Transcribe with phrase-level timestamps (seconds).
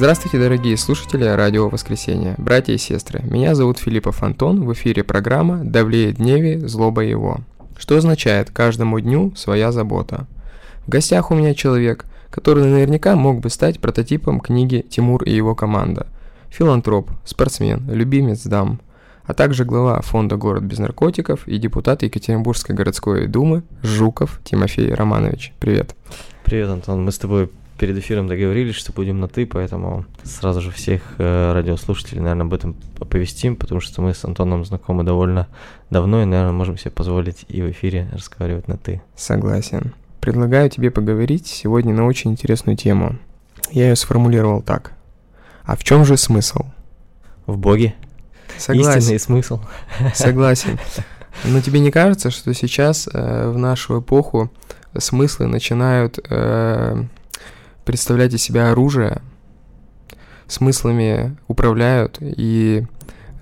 [0.00, 3.20] Здравствуйте, дорогие слушатели Радио Воскресенье, братья и сестры.
[3.22, 7.40] Меня зовут Филиппов Антон, в эфире программа «Давлеет дневе, злоба его».
[7.76, 10.26] Что означает «каждому дню своя забота».
[10.86, 15.54] В гостях у меня человек, который наверняка мог бы стать прототипом книги «Тимур и его
[15.54, 16.06] команда».
[16.48, 18.80] Филантроп, спортсмен, любимец дам,
[19.24, 25.52] а также глава фонда «Город без наркотиков» и депутат Екатеринбургской городской думы Жуков Тимофей Романович.
[25.60, 25.94] Привет.
[26.42, 27.04] Привет, Антон.
[27.04, 31.52] Мы с тобой перед эфиром договорились, что будем на «ты», поэтому сразу же всех э,
[31.54, 35.48] радиослушателей, наверное, об этом оповестим, потому что мы с Антоном знакомы довольно
[35.88, 39.00] давно и, наверное, можем себе позволить и в эфире разговаривать на «ты».
[39.16, 39.94] Согласен.
[40.20, 43.16] Предлагаю тебе поговорить сегодня на очень интересную тему.
[43.70, 44.92] Я ее сформулировал так.
[45.64, 46.66] А в чем же смысл?
[47.46, 47.94] В Боге.
[48.58, 48.98] Согласен.
[48.98, 49.60] Истинный смысл.
[50.12, 50.78] Согласен.
[51.46, 54.50] Но тебе не кажется, что сейчас э, в нашу эпоху
[54.98, 57.04] смыслы начинают э,
[57.84, 59.22] представлять из себя оружие,
[60.46, 62.86] смыслами управляют и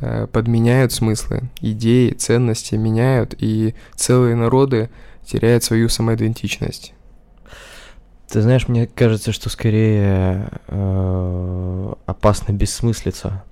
[0.01, 4.91] э, подменяют смыслы, идеи, ценности меняют, и целые народы
[5.25, 6.95] теряют свою самоидентичность.
[8.29, 13.43] Ты знаешь, мне кажется, что скорее э, опасно бессмыслица.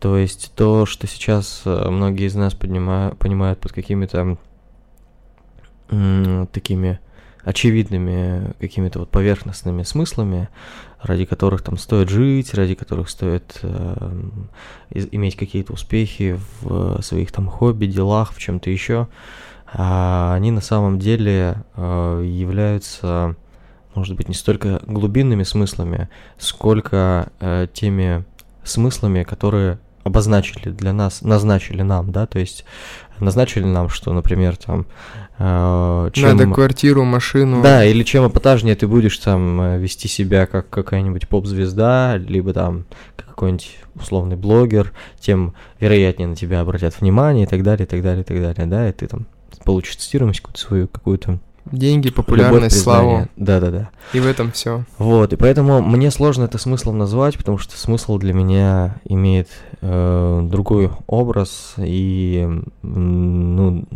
[0.00, 4.36] То есть то, что сейчас э, многие из нас поднимают, понимают под какими-то
[6.52, 6.98] такими
[7.44, 10.48] очевидными какими-то вот поверхностными смыслами,
[11.00, 14.30] ради которых там стоит жить, ради которых стоит э,
[14.90, 19.08] иметь какие-то успехи в своих там хобби, делах, в чем-то еще,
[19.72, 23.36] а они на самом деле э, являются,
[23.94, 28.24] может быть, не столько глубинными смыслами, сколько э, теми
[28.62, 32.64] смыслами, которые обозначили для нас, назначили нам, да, то есть
[33.20, 34.86] назначили нам, что, например, там...
[35.38, 36.36] Э, чем...
[36.36, 37.62] Надо квартиру, машину.
[37.62, 42.84] Да, или чем эпатажнее ты будешь там э, вести себя как какая-нибудь поп-звезда, либо там
[43.16, 48.22] какой-нибудь условный блогер, тем вероятнее на тебя обратят внимание и так далее, и так далее,
[48.22, 49.26] и так далее, да, и ты там
[49.64, 53.28] получишь цитируемость какую-то свою, какую-то Деньги, популярность, славу.
[53.36, 53.90] Да-да-да.
[54.12, 54.84] И в этом все.
[54.98, 59.48] Вот, и поэтому мне сложно это смыслом назвать, потому что смысл для меня имеет
[59.80, 62.48] э, другой образ, и,
[62.82, 63.86] ну,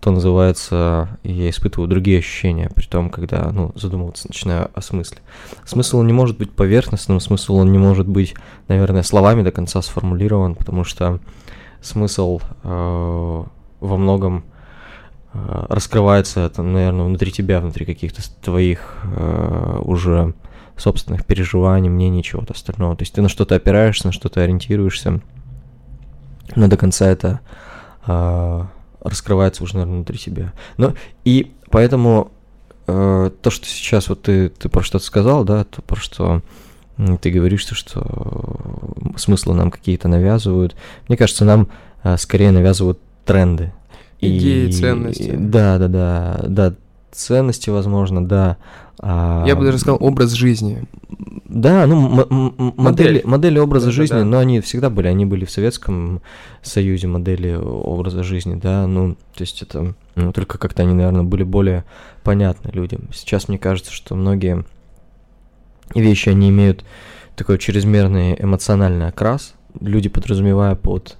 [0.00, 5.18] то называется, я испытываю другие ощущения, при том, когда, ну, задумываться начинаю о смысле.
[5.64, 8.34] Смысл не может быть поверхностным, смысл он не может быть,
[8.68, 11.18] наверное, словами до конца сформулирован, потому что
[11.80, 13.44] смысл э,
[13.80, 14.44] во многом
[15.32, 20.34] раскрывается это, наверное, внутри тебя, внутри каких-то твоих э, уже
[20.76, 22.96] собственных переживаний, мнений, чего-то остального.
[22.96, 25.20] То есть ты на что-то опираешься, на что-то ориентируешься,
[26.56, 27.40] но до конца это
[28.06, 28.64] э,
[29.02, 30.52] раскрывается уже, наверное, внутри себя.
[30.76, 30.94] Но
[31.24, 32.30] и поэтому
[32.86, 36.42] э, то, что сейчас вот ты, ты про что-то сказал, да, то про что
[37.20, 40.74] ты говоришь, что, что смыслы нам какие-то навязывают.
[41.06, 41.68] Мне кажется, нам
[42.02, 43.72] э, скорее навязывают тренды,
[44.20, 45.34] Идеи, и, ценности.
[45.36, 46.74] Да, да, да, да,
[47.12, 48.56] ценности, возможно, да.
[49.00, 50.84] А, Я бы даже сказал образ жизни.
[51.44, 52.72] Да, ну модель.
[52.76, 54.24] модели, модели образа да, жизни, да, да.
[54.24, 56.20] но они всегда были, они были в Советском
[56.62, 61.44] Союзе модели образа жизни, да, ну то есть это ну, только как-то они, наверное, были
[61.44, 61.84] более
[62.22, 63.08] понятны людям.
[63.14, 64.64] Сейчас мне кажется, что многие
[65.94, 66.84] вещи они имеют
[67.36, 69.54] такой чрезмерный эмоциональный окрас.
[69.80, 71.16] Люди подразумевая под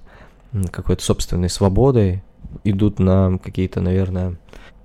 [0.71, 2.23] какой-то собственной свободой,
[2.63, 4.37] идут на какие-то, наверное...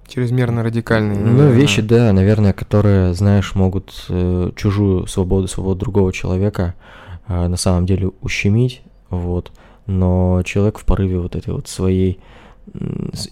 [0.07, 1.19] Чрезмерно радикальные.
[1.19, 1.53] Ну, наверное.
[1.53, 6.75] вещи, да, наверное, которые, знаешь, могут э, чужую свободу, свободу другого человека
[7.27, 9.53] э, на самом деле ущемить, вот.
[9.87, 12.21] Но человек в порыве вот этой вот своей,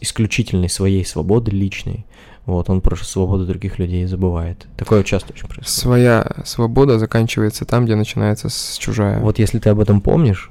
[0.01, 2.07] исключительной своей свободы личной,
[2.47, 4.67] вот, он про свободу других людей забывает.
[4.77, 5.69] Такое часто очень происходит.
[5.69, 9.21] Своя свобода заканчивается там, где начинается с чужая.
[9.21, 10.51] Вот если ты об этом помнишь,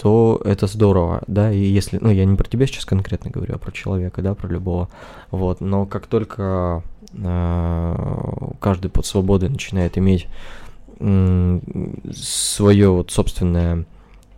[0.00, 3.58] то это здорово, да, и если, ну, я не про тебя сейчас конкретно говорю, а
[3.58, 4.88] про человека, да, про любого,
[5.30, 6.82] вот, но как только
[7.12, 7.96] э,
[8.60, 10.26] каждый под свободой начинает иметь
[11.00, 11.60] э,
[12.14, 13.84] свое вот собственное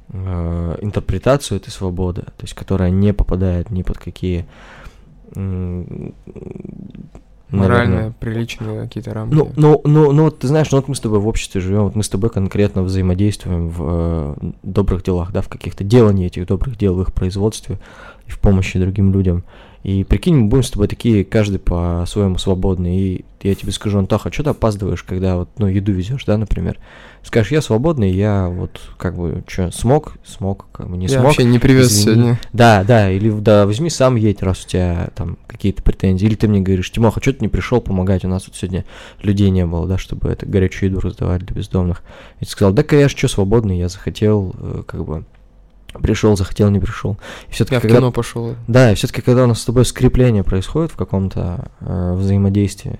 [0.08, 4.46] э, интерпретацию этой свободы, то есть которая не попадает ни под какие
[7.52, 9.34] Морально приличные какие-то рамки.
[9.34, 11.84] Ну, ну, ну, ну, вот ты знаешь, ну вот мы с тобой в обществе живем,
[11.84, 16.46] вот мы с тобой конкретно взаимодействуем в э, добрых делах, да, в каких-то делании этих
[16.46, 17.78] добрых дел, в их производстве
[18.26, 19.44] и в помощи другим людям.
[19.82, 22.96] И прикинь, мы будем с тобой такие, каждый по-своему свободный.
[22.96, 26.38] И я тебе скажу, Антоха, а что ты опаздываешь, когда вот, ну, еду везешь, да,
[26.38, 26.78] например?
[27.24, 31.24] Скажешь, я свободный, я вот, как бы, что, смог, смог, как бы не я смог.
[31.24, 32.14] вообще не привез извини.
[32.14, 32.40] сегодня.
[32.52, 36.26] Да, да, или да, возьми сам едь, раз у тебя там какие-то претензии.
[36.26, 38.24] Или ты мне говоришь, Тимоха, что ты не пришел помогать?
[38.24, 38.84] У нас тут сегодня
[39.20, 42.02] людей не было, да, чтобы это горячую еду раздавать для бездомных.
[42.40, 45.24] И ты сказал, да, конечно, что свободный, я захотел, э, как бы,
[46.00, 47.18] пришел, захотел, не пришел.
[47.48, 47.96] И все-таки, Я в когда...
[47.98, 48.54] кино пошел.
[48.68, 52.98] Да, и все-таки, когда у нас с тобой скрепление происходит в каком-то э, взаимодействии,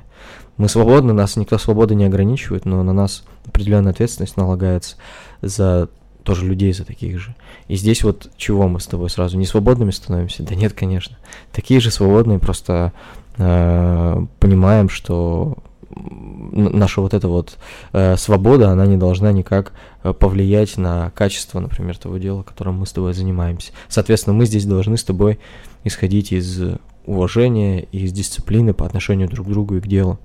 [0.56, 4.96] мы свободны, нас никто свободы не ограничивает, но на нас определенная ответственность налагается
[5.40, 5.88] за
[6.22, 7.34] тоже людей за таких же.
[7.68, 10.42] И здесь вот чего мы с тобой сразу не свободными становимся?
[10.42, 11.18] Да нет, конечно.
[11.50, 12.92] Такие же свободные, просто
[13.38, 15.58] э, понимаем, что
[15.94, 17.58] наша вот эта вот
[17.92, 19.72] э, свобода, она не должна никак
[20.02, 23.72] э, повлиять на качество, например, того дела, которым мы с тобой занимаемся.
[23.88, 25.38] Соответственно, мы здесь должны с тобой
[25.84, 26.60] исходить из
[27.06, 30.18] уважения и из дисциплины по отношению друг к другу и к делу.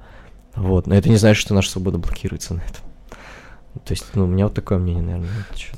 [0.55, 0.87] Вот.
[0.87, 2.83] Но это не значит, что наша свобода блокируется на этом.
[3.85, 5.29] То есть, ну, у меня вот такое мнение, наверное.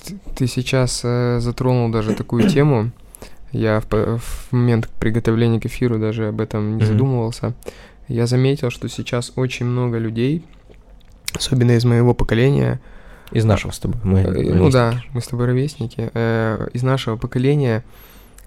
[0.05, 2.91] Ты, ты сейчас э, затронул даже такую тему.
[3.51, 6.85] Я в, в момент приготовления к эфиру даже об этом не mm-hmm.
[6.85, 7.53] задумывался.
[8.09, 10.43] Я заметил, что сейчас очень много людей,
[11.33, 12.81] особенно из моего поколения.
[13.31, 13.99] Из нашего с тобой.
[14.03, 16.09] Мы э, ну да, мы с тобой ровесники.
[16.15, 17.85] Э, из нашего поколения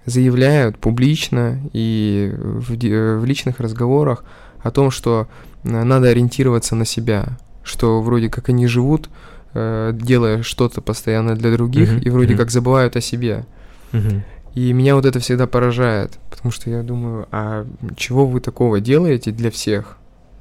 [0.05, 4.25] заявляют публично и в, в личных разговорах
[4.61, 5.29] о том, что
[5.63, 9.09] надо ориентироваться на себя, что вроде как они живут,
[9.55, 12.39] э, делая что-то постоянно для других, uh-huh, и вроде uh-huh.
[12.39, 13.45] как забывают о себе.
[13.93, 14.23] Uh-huh.
[14.55, 17.67] И меня вот это всегда поражает, потому что я думаю, а
[17.97, 19.97] чего вы такого делаете для всех,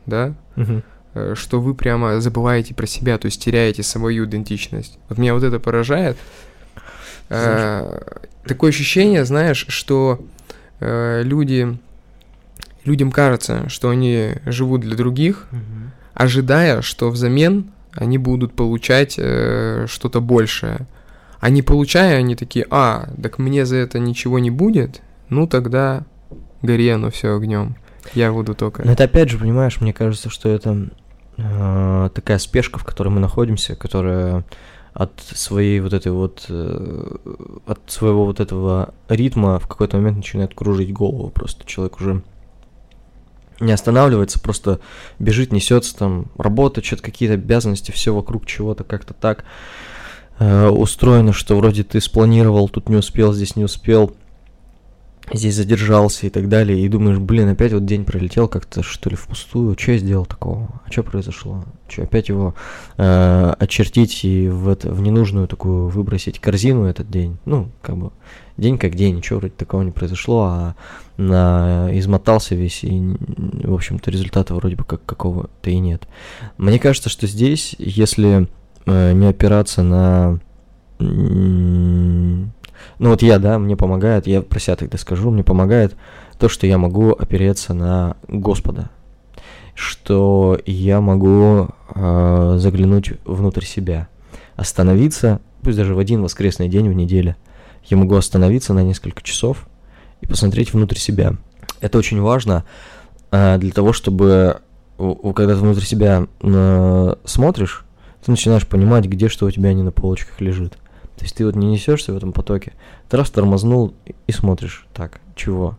[0.06, 0.34] да?
[0.58, 1.36] Uh-huh.
[1.36, 4.98] Что вы прямо забываете про себя, то есть теряете свою идентичность.
[5.08, 6.18] Вот меня вот это поражает.
[7.30, 8.02] Э,
[8.46, 10.19] такое ощущение, знаешь, что
[10.81, 11.78] э, люди
[12.84, 15.92] людям кажется, что они живут для других, угу.
[16.14, 20.88] ожидая, что взамен они будут получать что-то большее.
[21.50, 26.06] Не получая, они такие, а, так мне за это ничего не будет, ну тогда
[26.62, 27.76] гори оно все огнем.
[28.14, 28.84] Я буду только.
[28.86, 30.90] Но это опять же, понимаешь, мне кажется, что это
[31.38, 34.44] э, такая спешка, в которой мы находимся, которая
[34.94, 37.16] от своей вот этой вот э,
[37.66, 41.30] от своего вот этого ритма в какой-то момент начинает кружить голову.
[41.30, 42.22] Просто человек уже
[43.60, 44.80] не останавливается, просто
[45.20, 49.91] бежит, несется там, работа, что-то какие-то обязанности, все вокруг чего-то как-то так э,
[50.42, 54.14] устроено, что вроде ты спланировал, тут не успел, здесь не успел,
[55.34, 59.16] здесь задержался и так далее, и думаешь, блин, опять вот день пролетел как-то, что ли,
[59.16, 62.56] впустую, что я сделал такого, а что произошло, что опять его
[62.98, 68.12] э, очертить и в, это, в ненужную такую выбросить корзину этот день, ну, как бы,
[68.58, 70.76] день как день, ничего вроде такого не произошло, а
[71.18, 76.08] на, измотался весь, и, в общем-то, результата вроде бы как какого-то и нет.
[76.58, 78.48] Мне кажется, что здесь, если э,
[79.14, 80.40] не опираться на
[83.02, 85.96] ну вот я, да, мне помогает, я про себя тогда скажу, мне помогает
[86.38, 88.90] то, что я могу опереться на Господа,
[89.76, 94.08] что я могу э, заглянуть внутрь себя,
[94.56, 97.36] остановиться, пусть даже в один воскресный день в неделе,
[97.86, 99.68] я могу остановиться на несколько часов
[100.22, 101.36] и посмотреть внутрь себя.
[101.80, 102.64] Это очень важно
[103.32, 104.62] э, для того, чтобы,
[104.98, 107.86] когда ты внутрь себя э, смотришь,
[108.23, 110.73] ты начинаешь понимать, где что у тебя не на полочках лежит.
[111.18, 112.73] То есть ты вот не несешься в этом потоке,
[113.09, 113.94] ты раз тормознул
[114.28, 115.78] и смотришь, так, чего?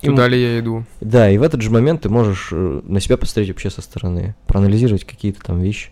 [0.00, 0.84] Туда ли я иду?
[1.00, 4.34] Да, и в этот же момент ты можешь э, на себя посмотреть вообще со стороны,
[4.46, 5.90] проанализировать какие-то там вещи,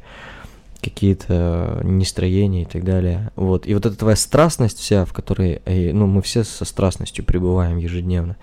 [0.82, 3.30] какие-то нестроения и так далее.
[3.36, 3.66] Вот.
[3.66, 7.78] И вот эта твоя страстность вся, в которой, э, ну, мы все со страстностью пребываем
[7.78, 8.36] ежедневно,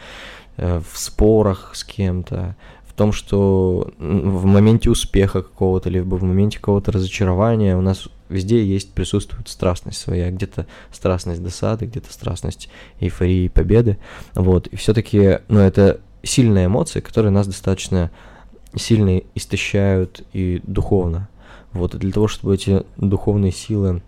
[0.57, 2.55] э, в спорах с кем-то,
[2.99, 8.91] том, что в моменте успеха какого-то, либо в моменте какого-то разочарования у нас везде есть,
[8.91, 12.67] присутствует страстность своя, где-то страстность досады, где-то страстность
[12.99, 13.99] эйфории победы,
[14.35, 18.11] вот, и все-таки, ну, это сильные эмоции, которые нас достаточно
[18.75, 21.29] сильно истощают и духовно,
[21.71, 24.01] вот, и для того, чтобы эти духовные силы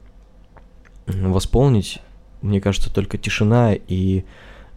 [1.08, 2.02] восполнить,
[2.42, 4.26] мне кажется, только тишина и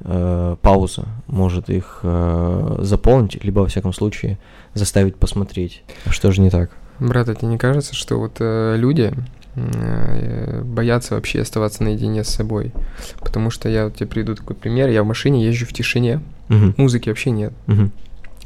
[0.05, 4.39] э, пауза может их э, заполнить, либо, во всяком случае,
[4.75, 6.71] заставить посмотреть, что же не так.
[7.01, 9.13] Брат, а тебе не кажется, что вот э, люди
[9.57, 12.73] э, боятся вообще оставаться наедине с собой?
[13.21, 16.75] Потому что я вот тебе приведу такой пример, я в машине езжу в тишине, угу.
[16.77, 17.53] музыки вообще нет.
[17.67, 17.91] Угу.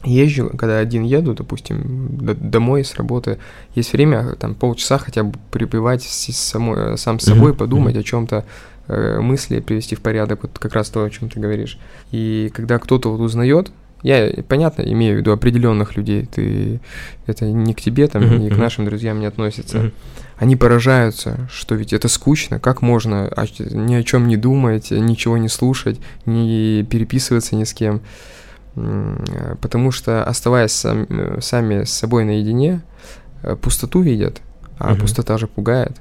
[0.05, 2.09] езжу, когда один еду, допустим,
[2.41, 3.39] домой с работы,
[3.75, 8.37] есть время, там, полчаса хотя бы прибывать с самой, сам с собой, подумать о чем-то,
[8.37, 8.43] э,
[8.89, 11.79] мысли привести в порядок, вот как раз то, о чем ты говоришь.
[12.11, 13.71] И когда кто-то вот узнает,
[14.03, 16.81] я, понятно, имею в виду определенных людей, ты
[17.27, 19.91] это не к тебе, там, не к нашим друзьям не относится.
[20.37, 23.29] Они поражаются, что ведь это скучно, как можно
[23.59, 28.01] ни о чем не думать, ничего не слушать, не переписываться ни с кем.
[29.61, 31.09] Потому что, оставаясь сам,
[31.41, 32.83] сами с собой наедине,
[33.43, 34.41] э, пустоту видят,
[34.79, 35.97] а пустота же пугает.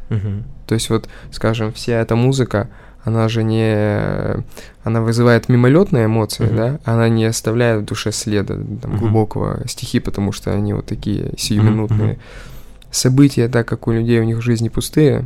[0.67, 2.69] То есть вот, скажем, вся эта музыка,
[3.03, 4.43] она же не...
[4.83, 6.55] Она вызывает мимолетные эмоции, uh-huh.
[6.55, 6.79] да?
[6.83, 8.97] Она не оставляет в душе следа там, uh-huh.
[9.00, 12.15] глубокого стихи, потому что они вот такие сиюминутные.
[12.15, 12.91] Uh-huh.
[12.91, 15.25] События, так как у людей у них в жизни пустые,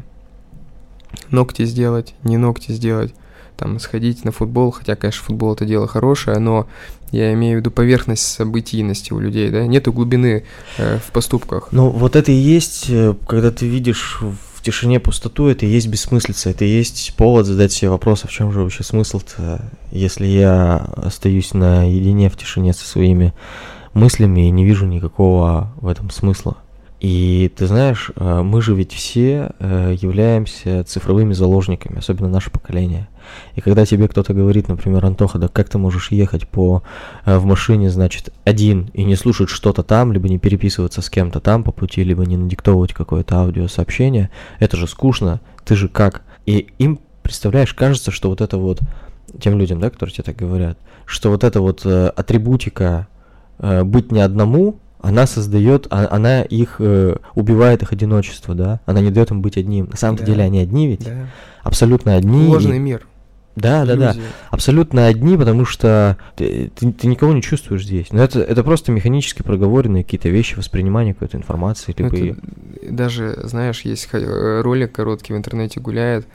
[1.30, 3.14] ногти сделать, не ногти сделать,
[3.58, 6.68] там сходить на футбол, хотя, конечно, футбол это дело хорошее, но
[7.12, 9.66] я имею в виду поверхность событийности у людей, да?
[9.68, 10.44] Нету глубины
[10.78, 11.70] э, в поступках.
[11.72, 14.20] Ну, вот это и есть, э, когда ты видишь
[14.62, 18.28] в тишине пустоту это и есть бессмыслица, это и есть повод задать себе вопрос, а
[18.28, 19.60] в чем же вообще смысл-то,
[19.92, 23.34] если я остаюсь наедине в тишине со своими
[23.96, 26.58] мыслями и не вижу никакого в этом смысла.
[27.02, 33.10] И ты знаешь, э, мы же ведь все э, являемся цифровыми заложниками, особенно наше поколение.
[33.56, 36.84] И когда тебе кто-то говорит, например, Антоха, да как ты можешь ехать по,
[37.26, 41.40] э, в машине, значит, один и не слушать что-то там, либо не переписываться с кем-то
[41.40, 44.30] там по пути, либо не надиктовывать какое-то аудиосообщение,
[44.60, 46.22] это же скучно, ты же как?
[46.46, 48.80] И им, представляешь, кажется, что вот это вот,
[49.42, 53.08] тем людям, да, которые тебе так говорят, что вот эта вот атрибутика
[53.58, 59.12] быть не одному, она создает, а, она их э, убивает их одиночество, да, она не
[59.12, 59.88] дает им быть одним.
[59.88, 60.26] На самом да.
[60.26, 61.28] деле они одни ведь, да.
[61.64, 62.48] абсолютно одни.
[62.48, 62.80] Ложный и...
[62.80, 63.08] мир.
[63.56, 64.16] Да, да, да,
[64.50, 68.12] абсолютно одни, потому что ты, ты, ты никого не чувствуешь здесь.
[68.12, 71.94] Но это, это просто механически проговоренные какие-то вещи, воспринимание какой-то информации.
[71.98, 72.40] Либо это,
[72.90, 76.26] Даже, знаешь, есть э, ролик короткий в интернете гуляет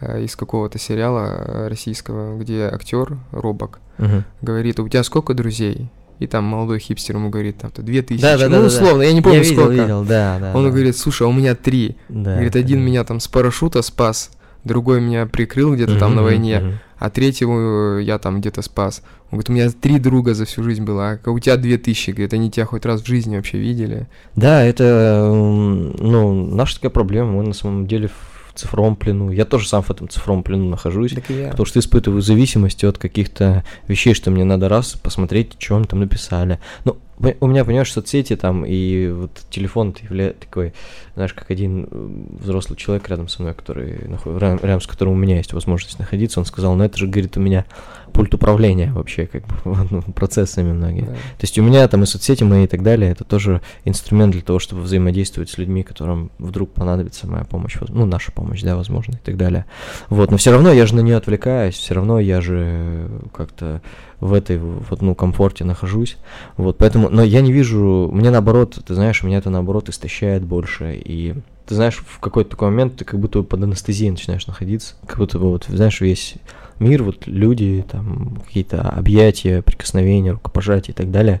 [0.00, 4.24] э, из какого-то сериала э, российского, где актер Робок угу.
[4.40, 5.90] говорит, у тебя сколько друзей?
[6.22, 8.98] И там молодой хипстер ему говорит, там, то две тысячи, да, да, ну, да, условно,
[8.98, 9.04] да.
[9.04, 9.82] я не помню, я видел, сколько.
[9.82, 10.70] Видел, да, да, Он да.
[10.70, 11.96] говорит, слушай, а у меня три.
[12.08, 12.84] Да, говорит, один да.
[12.84, 14.30] меня там с парашюта спас,
[14.64, 19.02] другой меня прикрыл где-то там на войне, а третьего я там где-то спас.
[19.30, 22.10] Он говорит, у меня три друга за всю жизнь было, а у тебя две тысячи,
[22.10, 24.06] говорит, они тебя хоть раз в жизни вообще видели?
[24.36, 29.30] Да, это, ну, наша такая проблема, мы на самом деле в цифровом плену.
[29.30, 31.14] Я тоже сам в этом цифровом плену нахожусь,
[31.50, 36.00] потому что испытываю зависимость от каких-то вещей, что мне надо раз посмотреть, что они там
[36.00, 36.58] написали.
[36.84, 36.96] Ну,
[37.40, 40.72] у меня, понимаешь, соцсети там и вот телефон является такой,
[41.14, 42.08] знаешь, как один э,
[42.40, 46.46] взрослый человек рядом со мной, который рядом с которым у меня есть возможность находиться, он
[46.46, 47.64] сказал, ну это же, говорит, у меня
[48.12, 49.54] пульт управления вообще, как бы,
[49.90, 51.02] ну, процессами многие.
[51.02, 51.12] Да.
[51.12, 54.42] То есть у меня там и соцсети мои и так далее, это тоже инструмент для
[54.42, 59.14] того, чтобы взаимодействовать с людьми, которым вдруг понадобится моя помощь, ну, наша помощь, да, возможно,
[59.14, 59.66] и так далее.
[60.08, 63.82] Вот, но все равно я же на нее отвлекаюсь, все равно я же как-то
[64.20, 66.16] в этой вот, ну, комфорте нахожусь.
[66.56, 70.94] Вот, поэтому, но я не вижу, мне наоборот, ты знаешь, меня это наоборот истощает больше,
[70.94, 71.34] и
[71.66, 75.38] ты знаешь, в какой-то такой момент ты как будто под анестезией начинаешь находиться, как будто
[75.38, 76.36] бы вот, знаешь, весь
[76.78, 81.40] мир, вот люди, там какие-то объятия, прикосновения, рукопожатия и так далее.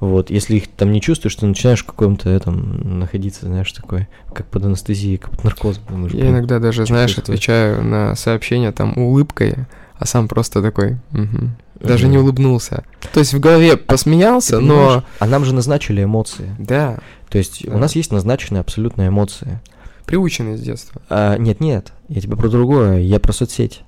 [0.00, 4.46] Вот, если их там не чувствуешь, ты начинаешь в каком-то этом находиться, знаешь, такой, как
[4.46, 5.84] под анестезией, как под наркозом.
[5.88, 9.54] Думаешь, Я иногда даже, знаешь, отвечаю на сообщения там улыбкой,
[9.96, 11.50] а сам просто такой, угу,
[11.82, 12.84] даже не улыбнулся.
[13.12, 15.04] То есть в голове посмеялся, но...
[15.18, 16.54] А нам же назначили эмоции.
[16.58, 16.98] Да.
[17.28, 19.60] То есть у нас есть назначенные абсолютно эмоции.
[20.06, 21.00] Приученные с детства.
[21.08, 23.80] А, нет, нет, я тебе про другое, я про соцсети.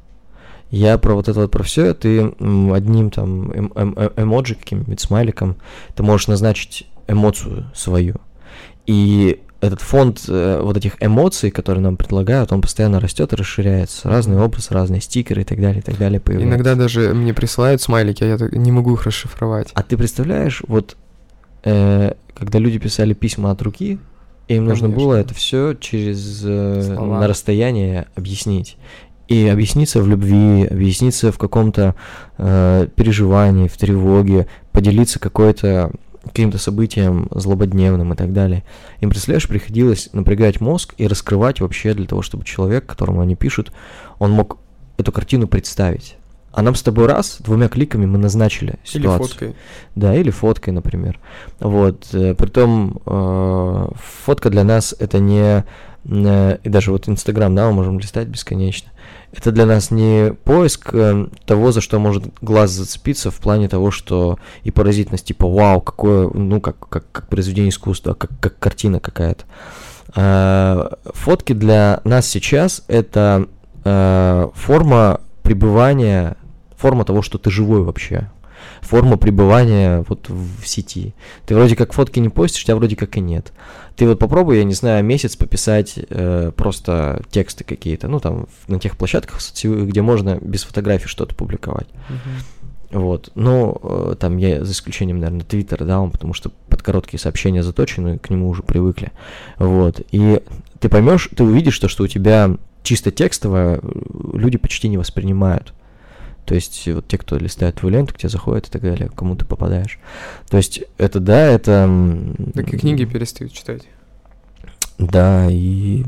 [0.71, 2.21] Я про вот это вот, про все, ты
[2.73, 5.57] одним там эм эм э эмоджи каким-нибудь смайликом,
[5.95, 8.17] ты можешь назначить эмоцию свою.
[8.87, 14.09] И этот фонд э, вот этих эмоций, которые нам предлагают, он постоянно растет и расширяется.
[14.09, 16.55] Разные образы, разные стикеры и так далее, и так далее появляются.
[16.55, 19.71] Иногда даже мне присылают смайлики, а я не могу их расшифровать.
[19.75, 20.97] А ты представляешь, вот
[21.65, 23.99] э, когда люди писали письма от руки,
[24.49, 24.89] им Конечно.
[24.89, 28.77] нужно было это все через э, на расстояние объяснить.
[29.27, 31.95] И объясниться в любви, объясниться в каком-то
[32.37, 35.93] э, переживании, в тревоге, поделиться какой-то
[36.25, 38.65] каким-то событиям злободневным и так далее.
[39.01, 43.73] Им, представляешь, приходилось напрягать мозг и раскрывать вообще для того, чтобы человек, которому они пишут,
[44.19, 44.59] он мог
[44.97, 46.17] эту картину представить.
[46.55, 49.27] А нам с тобой раз, двумя кликами мы назначили ситуацию.
[49.27, 49.57] Или фоткой.
[49.97, 51.19] Да, или фоткой, например.
[51.59, 52.07] Вот.
[52.13, 53.89] Э, притом, э,
[54.25, 55.65] фотка для нас это не
[56.05, 58.91] э, и даже вот Инстаграм, да, мы можем листать бесконечно.
[59.37, 63.91] Это для нас не поиск э, того, за что может глаз зацепиться в плане того,
[63.91, 69.01] что и поразительность, типа, вау, какое, ну, как, как, как произведение искусства, как, как картина
[69.01, 69.45] какая-то.
[70.15, 73.49] Э, фотки для нас сейчас это
[73.85, 76.37] э, форма пребывания,
[76.77, 78.31] форма того, что ты живой вообще
[78.85, 81.15] форма пребывания вот в сети.
[81.47, 83.53] Ты вроде как фотки не постишь, тебя вроде как и нет.
[83.97, 88.79] Ты вот попробуй, я не знаю, месяц пописать э, просто тексты какие-то, ну там на
[88.79, 91.89] тех площадках где можно без фотографий что-то публиковать.
[92.09, 93.01] Uh-huh.
[93.01, 97.65] Вот, ну, там я за исключением, наверное, Твиттера, да, он, потому что под короткие сообщения
[97.65, 99.11] заточены, к нему уже привыкли.
[99.59, 100.41] Вот, и
[100.79, 103.89] ты поймешь, ты увидишь то, что у тебя чисто текстовое э,
[104.35, 105.75] люди почти не воспринимают.
[106.45, 109.37] То есть вот те, кто листает твою ленту, к тебе заходят и так далее, кому
[109.37, 109.99] ты попадаешь.
[110.49, 111.89] То есть это да, это...
[112.55, 113.83] Так и книги перестают читать.
[114.99, 116.05] Да, и,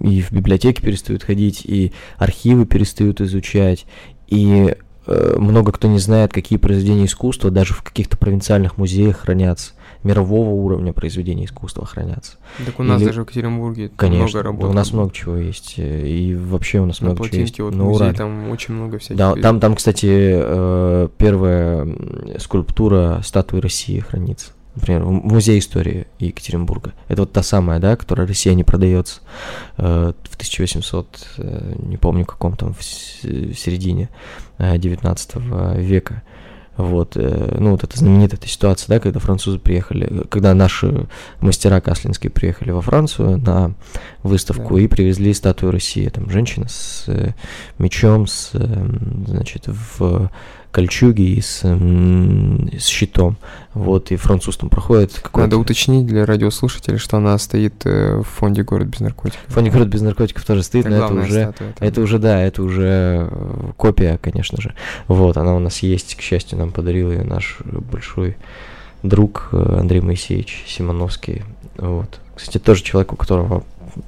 [0.00, 3.86] и в библиотеки перестают ходить, и архивы перестают изучать,
[4.26, 4.74] и
[5.06, 9.72] э, много кто не знает, какие произведения искусства даже в каких-то провинциальных музеях хранятся
[10.04, 12.36] мирового уровня произведения искусства хранятся.
[12.64, 13.08] Так у нас Или...
[13.08, 14.60] даже в Екатеринбурге Конечно, много работ.
[14.62, 15.74] Да, у нас много чего есть.
[15.78, 17.60] Э, и вообще у нас На много чего есть.
[17.60, 18.12] Вот музей, Урале.
[18.14, 19.16] там очень много всяких.
[19.16, 21.88] Да, там, там, кстати, э, первая
[22.38, 24.52] скульптура статуи России хранится.
[24.74, 26.92] Например, в Музее истории Екатеринбурга.
[27.08, 29.22] Это вот та самая, да, которая Россия не продается
[29.76, 31.38] э, в 1800,
[31.82, 34.08] не помню каком там, в середине
[34.58, 35.36] 19
[35.78, 36.22] века.
[36.78, 41.08] Вот, э, ну, вот эта знаменитая эта ситуация, да, когда французы приехали, когда наши
[41.40, 43.74] мастера каслинские приехали во Францию на
[44.22, 44.82] выставку да.
[44.82, 46.08] и привезли статую России.
[46.08, 47.32] Там женщина с э,
[47.78, 48.52] мечом, с,
[49.26, 50.30] значит, в
[50.78, 53.36] кольчуги и с, с щитом.
[53.74, 55.20] Вот, и француз там проходит.
[55.34, 59.44] Надо уточнить для радиослушателей, что она стоит э, в фонде «Город без наркотиков».
[59.48, 62.18] В фонде «Город без наркотиков» тоже стоит, это но это уже, статуя, это, это уже,
[62.20, 64.72] да, это уже э, копия, конечно же.
[65.08, 68.36] Вот, она у нас есть, к счастью, нам подарил ее наш большой
[69.02, 71.42] друг э, Андрей Моисеевич Симоновский.
[71.76, 72.20] Вот.
[72.36, 73.64] Кстати, тоже человек, у которого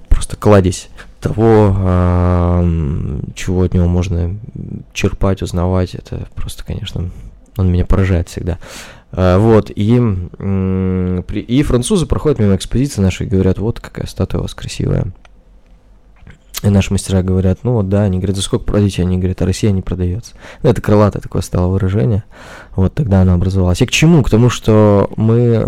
[0.08, 0.88] просто кладезь
[1.20, 2.62] того,
[3.34, 4.36] чего от него можно
[4.92, 7.10] черпать, узнавать, это просто, конечно,
[7.56, 8.58] он меня поражает всегда.
[9.12, 14.42] А, вот, и, и французы проходят мимо экспозиции нашей и говорят, вот какая статуя у
[14.42, 15.12] вас красивая.
[16.62, 19.00] И наши мастера говорят, ну вот да, они говорят, за сколько продадите?
[19.00, 20.34] Они говорят, а Россия не продается.
[20.62, 22.24] Ну, это крылатое такое стало выражение.
[22.76, 23.80] Вот тогда оно образовалось.
[23.80, 24.22] И к чему?
[24.22, 25.66] К тому, что мы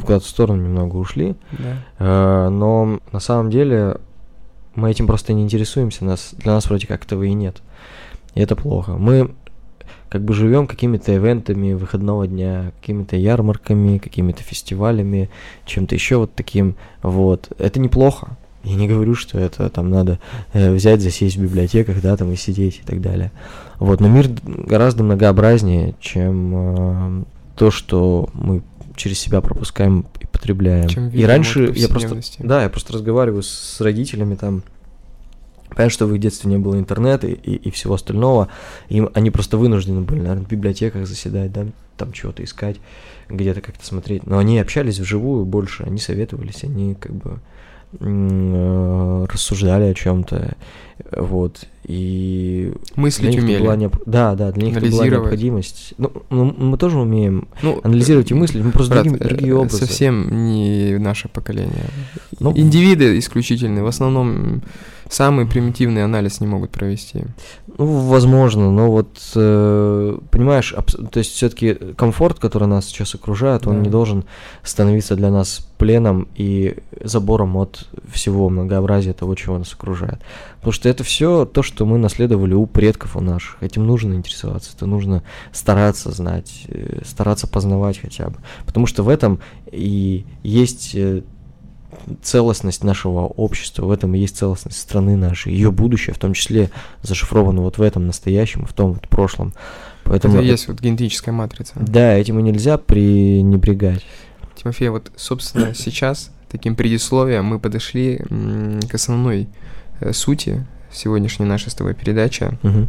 [0.00, 1.36] куда-то в сторону немного ушли.
[1.50, 1.76] Да.
[1.98, 3.98] Э, но на самом деле
[4.80, 7.62] мы этим просто не интересуемся, нас, для нас вроде как этого и нет.
[8.34, 8.92] И это плохо.
[8.92, 9.30] Мы
[10.08, 15.30] как бы живем какими-то ивентами выходного дня, какими-то ярмарками, какими-то фестивалями,
[15.66, 16.74] чем-то еще вот таким.
[17.02, 17.50] Вот.
[17.58, 18.36] Это неплохо.
[18.64, 20.18] Я не говорю, что это там надо
[20.52, 23.30] э, взять, засесть в библиотеках, да, там и сидеть и так далее.
[23.78, 27.24] Вот, но мир гораздо многообразнее, чем э,
[27.56, 28.62] то, что мы
[28.96, 30.88] через себя пропускаем и потребляем.
[30.88, 34.62] Чем и раньше я просто, да, я просто разговариваю с родителями там,
[35.68, 38.48] Понятно, что в их детстве не было интернета и, и, и всего остального.
[38.88, 42.78] Им, они просто вынуждены были, наверное, в библиотеках заседать, да, там чего-то искать,
[43.28, 44.26] где-то как-то смотреть.
[44.26, 47.38] Но они общались вживую больше, они советовались, они как бы
[47.98, 50.56] рассуждали о чем-то.
[51.16, 51.66] Вот.
[51.86, 53.62] И мыслить умели.
[53.62, 53.96] Была необ...
[54.06, 55.94] Да, да, для них это была необходимость.
[55.98, 59.78] Ну, ну, мы тоже умеем ну, анализировать и мыслить, мы просто брат, другие, другие образы.
[59.78, 61.86] Совсем не наше поколение.
[62.38, 64.62] Ну, Индивиды исключительные, в основном
[65.10, 67.24] самый примитивный анализ не могут провести.
[67.78, 70.72] Ну, возможно, но вот, э, понимаешь,
[71.10, 73.70] то есть все-таки комфорт, который нас сейчас окружает, да.
[73.70, 74.24] он не должен
[74.62, 80.20] становиться для нас пленом и забором от всего многообразия того, чего нас окружает.
[80.58, 83.60] Потому что это все то, что мы наследовали у предков у наших.
[83.62, 88.36] Этим нужно интересоваться, это нужно стараться знать, э, стараться познавать хотя бы.
[88.64, 89.40] Потому что в этом
[89.72, 91.22] и есть э,
[92.22, 96.70] целостность нашего общества, в этом и есть целостность страны нашей, ее будущее, в том числе
[97.02, 99.52] зашифровано вот в этом настоящем, в том вот прошлом.
[100.04, 101.74] Поэтому это есть вот генетическая матрица.
[101.76, 104.04] Да, этим и нельзя пренебрегать.
[104.56, 108.20] Тимофей, вот, собственно, сейчас таким предисловием мы подошли
[108.88, 109.48] к основной
[110.00, 112.58] э, сути сегодняшней нашей с тобой передачи.
[112.62, 112.88] Угу.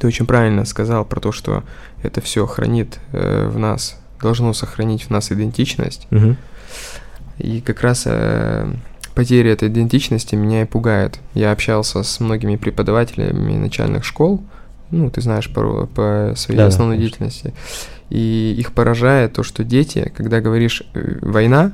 [0.00, 1.62] Ты очень правильно сказал про то, что
[2.02, 6.06] это все хранит э, в нас, должно сохранить в нас идентичность.
[6.10, 6.36] Угу.
[7.38, 8.72] И как раз э,
[9.14, 11.18] потеря этой идентичности меня и пугает.
[11.34, 14.42] Я общался с многими преподавателями начальных школ,
[14.90, 17.52] ну, ты знаешь по, по своей да, основной да, деятельности.
[18.08, 21.72] И их поражает то, что дети, когда говоришь э, «война»,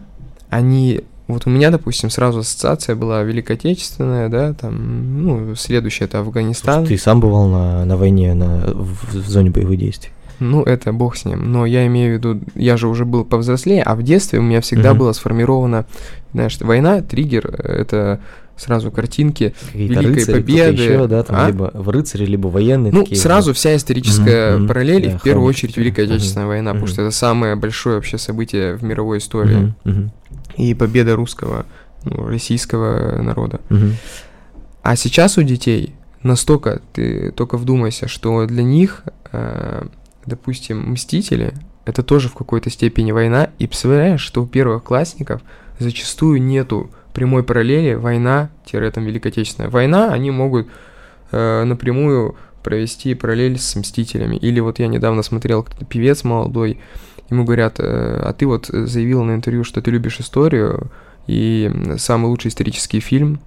[0.49, 6.19] они Вот у меня, допустим, сразу ассоциация была Великая Отечественная, да, там, ну, следующая это
[6.19, 6.85] Афганистан.
[6.85, 10.11] Ты сам бывал на, на войне, на, в, в зоне боевых действий?
[10.41, 11.53] Ну, это бог с ним.
[11.53, 14.61] Но я имею в виду, я же уже был повзрослее, а в детстве у меня
[14.61, 14.99] всегда Мгм.
[14.99, 15.87] было сформировано,
[16.33, 18.21] знаешь, война, триггер, это
[18.57, 21.47] сразу картинки Какие-то Великой рыцари, Победы, еще, да, там, а?
[21.49, 23.21] либо в рыцари, либо военные Ну, такие.
[23.21, 24.69] сразу вся историческая мгм.
[24.69, 25.77] параллель, Да, в первую очередь.
[25.77, 26.93] Великая Отечественная война, потому мгм.
[26.93, 29.75] что это самое большое вообще событие в мировой истории.
[29.85, 30.13] Мгм,
[30.57, 31.65] И победа русского,
[32.05, 33.61] ну, российского народа.
[33.69, 33.97] мгм.
[34.83, 39.85] А сейчас у детей настолько, ты только вдумайся, что для них, э,
[40.27, 41.55] допустим, Мстители,
[41.85, 45.43] это тоже в какой-то степени война, и представляешь, что у первых классников
[45.79, 49.71] зачастую нету прямой параллели война-там Великая Отечественная.
[49.71, 50.69] Война, они могут
[51.31, 54.37] э, напрямую провести параллель с Мстителями.
[54.37, 56.79] Или вот я недавно смотрел, певец молодой,
[57.29, 60.91] ему говорят, э, а ты вот заявил на интервью, что ты любишь историю,
[61.27, 63.41] и самый лучший исторический фильм,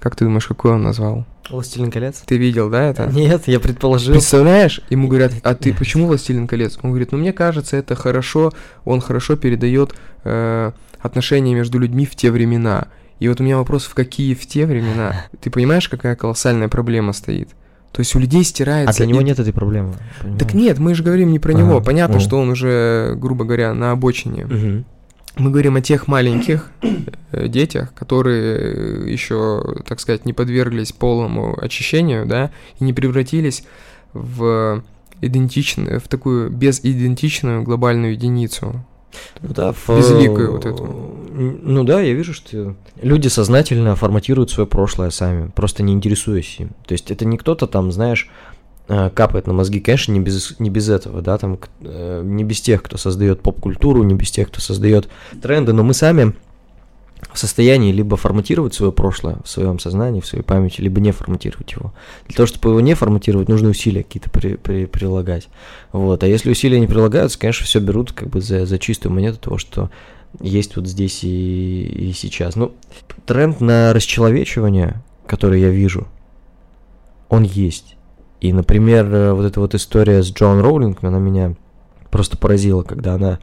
[0.00, 1.24] как ты думаешь, какой он назвал?
[1.50, 2.22] Властелин колец?
[2.26, 3.06] Ты видел, да, это?
[3.06, 4.12] Нет, я предположил.
[4.12, 4.80] Представляешь?
[4.90, 6.78] Ему говорят, а ты почему «Властелин колец»?
[6.82, 8.52] Он говорит, ну мне кажется, это хорошо,
[8.84, 12.88] он хорошо передает э, отношения между людьми в те времена.
[13.20, 15.26] И вот у меня вопрос, в какие в те времена?
[15.40, 17.50] Ты понимаешь, какая колоссальная проблема стоит?
[17.92, 18.90] То есть у людей стирается...
[18.90, 19.92] А для него и- нет этой проблемы.
[19.92, 20.54] Так понимаешь?
[20.54, 21.80] нет, мы же говорим не про Ага, него.
[21.80, 22.20] Понятно, ну.
[22.20, 24.46] что он уже, грубо говоря, на обочине.
[24.46, 24.84] Мгм.
[25.36, 26.70] Мы говорим о тех маленьких
[27.32, 33.64] э, детях, которые еще, так сказать, не подверглись полному очищению, да, и не превратились
[34.12, 34.84] в
[35.20, 38.84] идентичную, в такую безидентичную глобальную единицу.
[39.42, 40.84] Ну да, в, Безликую вот эту.
[41.32, 46.70] Ну да, я вижу, что люди сознательно форматируют свое прошлое сами, просто не интересуясь им.
[46.86, 48.53] То есть это не кто-то там, знаешь, э,
[48.86, 52.82] капает на мозги, конечно, не без, не без этого, да, там, э, не без тех,
[52.82, 55.08] кто создает поп-культуру, не без тех, кто создает
[55.40, 56.34] тренды, но мы сами
[57.32, 61.72] в состоянии либо форматировать свое прошлое в своем сознании, в своей памяти, либо не форматировать
[61.72, 61.94] его.
[62.26, 65.48] Для того, чтобы его не форматировать, нужно усилия какие-то при- при- прилагать.
[65.92, 66.22] Вот.
[66.22, 69.58] А если усилия не прилагаются, конечно, все берут как бы за, за чистую монету того,
[69.58, 69.90] что
[70.40, 72.56] есть вот здесь и, и сейчас.
[72.56, 72.74] Ну,
[73.26, 76.06] тренд на расчеловечивание, который я вижу,
[77.28, 77.93] он есть.
[78.40, 81.54] И, например, э, вот эта вот история с Джон Роулинг, она меня
[82.10, 83.38] просто поразила, когда она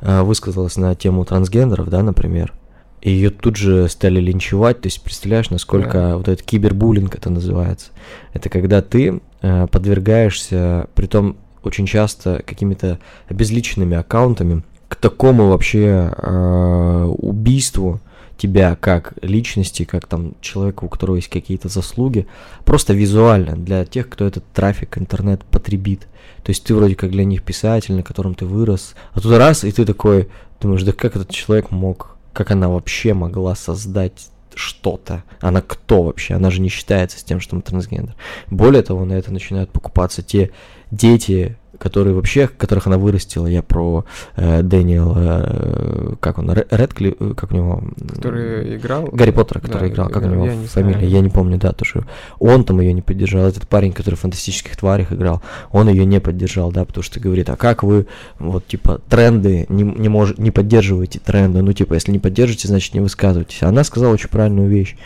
[0.00, 2.52] э, высказалась на тему трансгендеров, да, например.
[3.00, 6.16] И ее тут же стали линчевать, то есть представляешь, насколько Да.
[6.16, 7.90] вот этот кибербуллинг это называется.
[8.32, 12.98] Это когда ты э, подвергаешься, притом очень часто какими-то
[13.28, 18.00] обезличенными аккаунтами, к такому вообще э, убийству
[18.38, 22.26] тебя как личности, как там человека, у которого есть какие-то заслуги,
[22.64, 26.06] просто визуально для тех, кто этот трафик, интернет потребит.
[26.42, 29.64] То есть ты вроде как для них писатель, на котором ты вырос, а тут раз,
[29.64, 30.28] и ты такой
[30.60, 35.24] думаешь, да как этот человек мог, как она вообще могла создать что-то.
[35.40, 36.34] Она кто вообще?
[36.34, 38.14] Она же не считается с тем, что он трансгендер.
[38.48, 40.50] Более того, на это начинают покупаться те
[40.90, 43.46] дети, которые вообще, которых она вырастила.
[43.46, 44.04] Я про
[44.36, 47.82] э, Дэниела, э, как он, Ре- Редкли, э, как у него?
[48.14, 49.08] Который играл...
[49.12, 51.10] Гарри Поттера, который Да, играл, как у я него не фамилия, знаю.
[51.10, 52.04] я не помню, да, тоже.
[52.38, 56.20] Он там ее не поддержал, этот парень, который в фантастических тварях играл, он ее не
[56.20, 58.06] поддержал, да, потому что говорит, а как вы,
[58.38, 62.94] вот, типа, тренды, не, не, мож, не поддерживаете тренды, ну, типа, если не поддержите, значит,
[62.94, 63.62] не высказывайтесь.
[63.62, 64.96] Она сказала очень правильную вещь,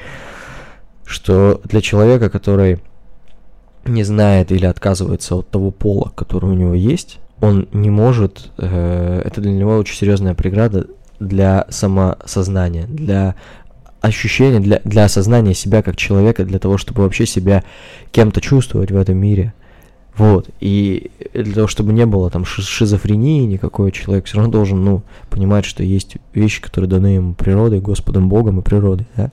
[1.04, 2.80] что для человека, который
[3.84, 9.22] не знает или отказывается от того пола, который у него есть, он не может, э,
[9.24, 10.86] это для него очень серьезная преграда
[11.18, 13.34] для самосознания, для
[14.00, 17.64] ощущения, для, для осознания себя как человека, для того, чтобы вообще себя
[18.10, 19.54] кем-то чувствовать в этом мире.
[20.16, 24.84] Вот, и для того, чтобы не было там ши- шизофрении никакой, человек все равно должен,
[24.84, 29.30] ну, понимать, что есть вещи, которые даны ему природой, Господом Богом и природой, да.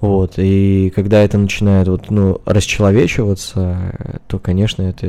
[0.00, 5.06] Вот, и когда это начинает вот, ну, расчеловечиваться, то, конечно, это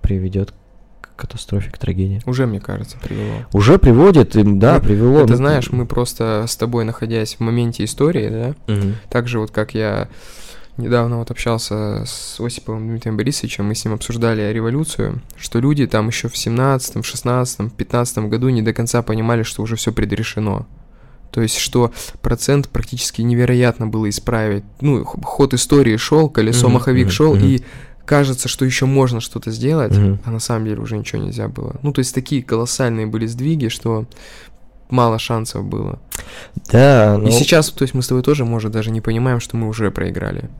[0.00, 0.54] приведет
[1.00, 2.22] к катастрофе, к трагедии.
[2.24, 3.44] Уже, мне кажется, привело.
[3.52, 5.26] Уже приводит, и, да, Ну, привело.
[5.26, 8.94] Ты ну, знаешь, мы просто с тобой, находясь в моменте истории, да, Мгм.
[9.08, 10.08] Так же вот как я
[10.76, 16.08] недавно вот общался с Осиповым Дмитрием Борисовичем, мы с ним обсуждали революцию, что люди там
[16.08, 20.66] еще в 17, 16, 15 году не до конца понимали, что уже все предрешено.
[21.30, 24.64] То есть, что процент практически невероятно было исправить.
[24.80, 27.44] Ну, ход истории шел, колесо Мгм, маховик мгм, шел, мгм.
[27.44, 27.62] и
[28.04, 30.18] кажется, что еще можно что-то сделать, Мгм.
[30.24, 31.76] а на самом деле уже ничего нельзя было.
[31.82, 34.06] Ну, то есть такие колоссальные были сдвиги, что
[34.88, 36.00] мало шансов было.
[36.72, 39.56] Да, ну, И сейчас, то есть мы с тобой тоже, может, даже не понимаем, что
[39.56, 40.50] мы уже проиграли.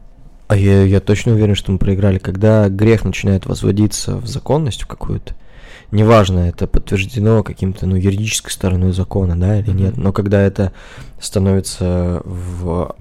[0.47, 2.19] а я, я точно уверен, что мы проиграли.
[2.19, 5.35] Когда грех начинает возводиться в законность какую-то,
[5.91, 10.73] неважно, это подтверждено каким-то, ну, юридической стороной закона, да, или нет, но когда это
[11.21, 12.97] становится в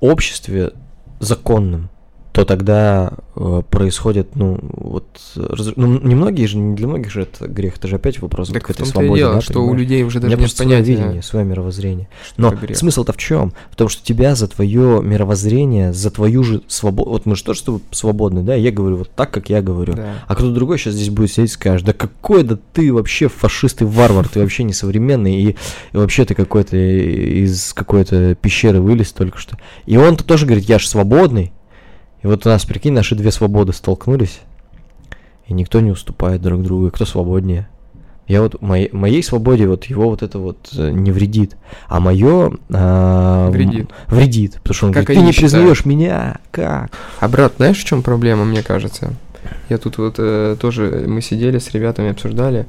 [0.00, 0.72] обществе
[1.20, 1.90] законным,
[2.38, 7.48] то тогда э, происходит, ну, вот, раз, ну, немногие же, не для многих же это
[7.48, 9.72] грех, это же опять вопрос Так вот в этой свободе, дело, да, что понимаешь?
[9.72, 10.92] у людей уже даже нет просто свое понятия.
[10.92, 12.08] видение, свое мировоззрение.
[12.24, 13.52] что Но смысл-то в чем?
[13.72, 17.10] В том, что тебя за твое мировоззрение, за твою же свободу...
[17.10, 18.54] Вот мы же тоже тобой свободны, да?
[18.54, 19.94] Я говорю вот так, как я говорю.
[19.94, 20.22] Да.
[20.28, 23.82] А кто-то другой сейчас здесь будет сидеть и скажет, да какой да ты вообще фашист
[23.82, 29.10] и варвар, ты вообще не современный, и, и вообще ты какой-то из какой-то пещеры вылез
[29.10, 29.58] только что.
[29.86, 31.52] И он-то тоже говорит, я же свободный.
[32.22, 34.40] И вот у нас, прикинь, наши две свободы столкнулись,
[35.46, 37.68] и никто не уступает друг другу, и кто свободнее.
[38.26, 41.56] Я вот моей, моей свободе вот его вот это вот э, не вредит,
[41.88, 43.90] а мое Вредит.
[44.08, 45.52] вредит, потому что он Как говорит, ты не считают.
[45.54, 46.90] признаешь меня, как?
[47.20, 49.14] А брат, знаешь, в чем проблема, мне кажется?
[49.70, 52.66] Я тут вот э, тоже, мы сидели с ребятами, обсуждали,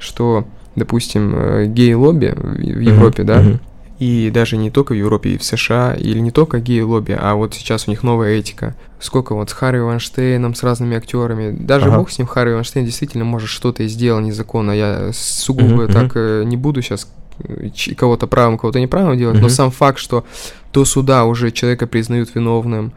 [0.00, 3.60] что, допустим, э, гей-лобби в Европе, да, Мгм.
[3.98, 7.54] И даже не только в Европе, и в США, или не только гей-лобби, а вот
[7.54, 8.74] сейчас у них новая этика.
[9.00, 11.98] Сколько вот с Харви Вайнштейном, с разными актерами, даже Ага.
[11.98, 14.72] бог с ним, Харви Вайнштейн действительно может что-то и сделал незаконно.
[14.72, 17.08] Я сугубо Мгм, так э, не буду сейчас
[17.96, 19.50] кого-то правым, кого-то неправым делать, но Мгм.
[19.50, 20.24] сам факт, что
[20.72, 22.92] до суда уже человека признают виновным,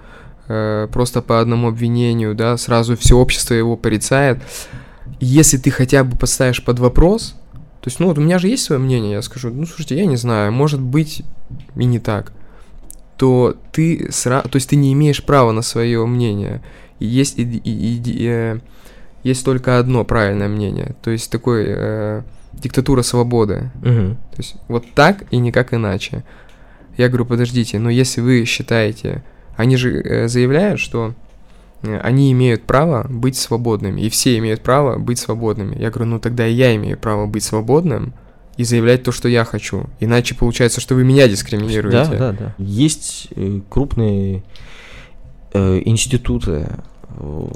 [0.48, 4.40] э, просто по одному обвинению, да, сразу все общество его порицает.
[5.20, 7.36] Если ты хотя бы поставишь под вопрос,
[7.82, 10.06] то есть, ну вот у меня же есть свое мнение, я скажу, ну слушайте, я
[10.06, 11.24] не знаю, может быть
[11.76, 12.34] и не так,
[13.18, 14.42] то ты сра...
[14.42, 16.62] то есть ты не имеешь права на свое мнение.
[17.00, 18.60] И есть и, и- и- э,
[19.24, 22.22] есть только одно правильное мнение, то есть такой э,
[22.54, 23.72] диктатура свободы.
[23.82, 24.15] Мгм.
[24.15, 26.24] То есть вот так и никак иначе.
[26.98, 29.24] Я говорю, подождите, но если вы считаете,
[29.56, 31.13] они же э, заявляют, что
[31.82, 35.80] они имеют право быть свободными, и все имеют право быть свободными.
[35.80, 38.13] Я говорю, ну тогда и я имею право быть свободным
[38.58, 39.86] и заявлять то, что я хочу.
[40.02, 42.12] Иначе получается, что вы меня дискриминируете.
[42.12, 42.56] Да, да, да.
[42.58, 44.44] Есть э, крупные
[45.54, 46.68] э, институты,
[47.10, 47.48] э,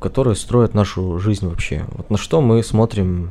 [0.00, 1.84] которые строят нашу жизнь вообще.
[1.92, 3.30] Вот на что мы смотрим,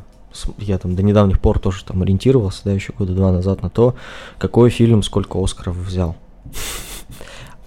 [0.58, 3.96] я там до недавних пор тоже там ориентировался, да, еще года два назад на то,
[4.38, 6.16] какой фильм сколько Оскаров взял.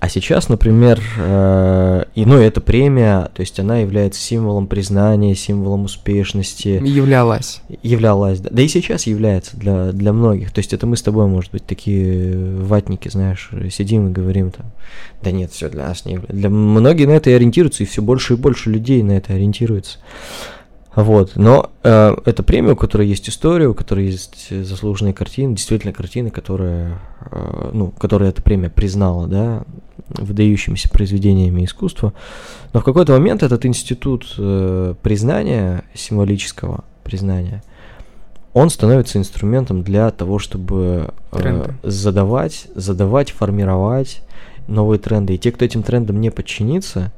[0.00, 5.84] А сейчас, например, э, и, ну, эта премия, то есть она является символом признания, символом
[5.84, 7.60] успешности, Являлась.
[7.82, 10.52] являлась, да, да и сейчас является для, для многих.
[10.52, 14.72] То есть это мы с тобой, может быть, такие ватники, знаешь, сидим и говорим там,
[15.22, 16.34] да нет, все для нас не является.
[16.34, 19.98] Для многие на это и ориентируются, и все больше и больше людей на это ориентируются.
[20.94, 25.92] Вот, но э, это премия, у которой есть история, у которой есть заслуженные картины, действительно
[25.92, 26.98] картины, которые,
[27.30, 29.62] э, ну, которые эта премия признала, да,
[30.08, 32.12] выдающимися произведениями искусства.
[32.72, 37.62] Но в какой-то момент этот институт э, признания, символического признания,
[38.52, 41.74] он становится инструментом для того, чтобы э, Тренды.
[41.84, 44.22] задавать, задавать, формировать
[44.66, 45.34] новые тренды.
[45.34, 47.12] И те, кто этим трендам не подчинится,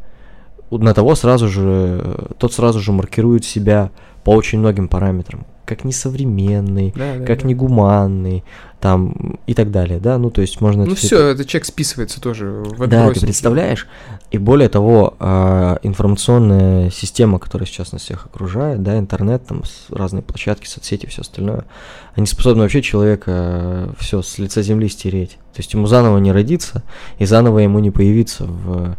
[0.78, 3.90] на того сразу же, э, тот сразу же маркирует себя
[4.24, 7.48] по очень многим параметрам, как несовременный, Да, да, как да.
[7.48, 8.44] негуманный,
[8.80, 12.20] там и так далее, да, ну то есть можно Ну это все, этот человек списывается
[12.20, 13.86] тоже в да, ты представляешь?
[14.32, 20.22] И более того, а, информационная система, которая сейчас нас всех окружает, да, интернет, там разные
[20.22, 21.64] площадки, соцсети, все остальное,
[22.16, 25.38] они способны вообще человека все с лица земли стереть.
[25.54, 26.82] То есть ему заново не родиться
[27.18, 28.96] и заново ему не появиться в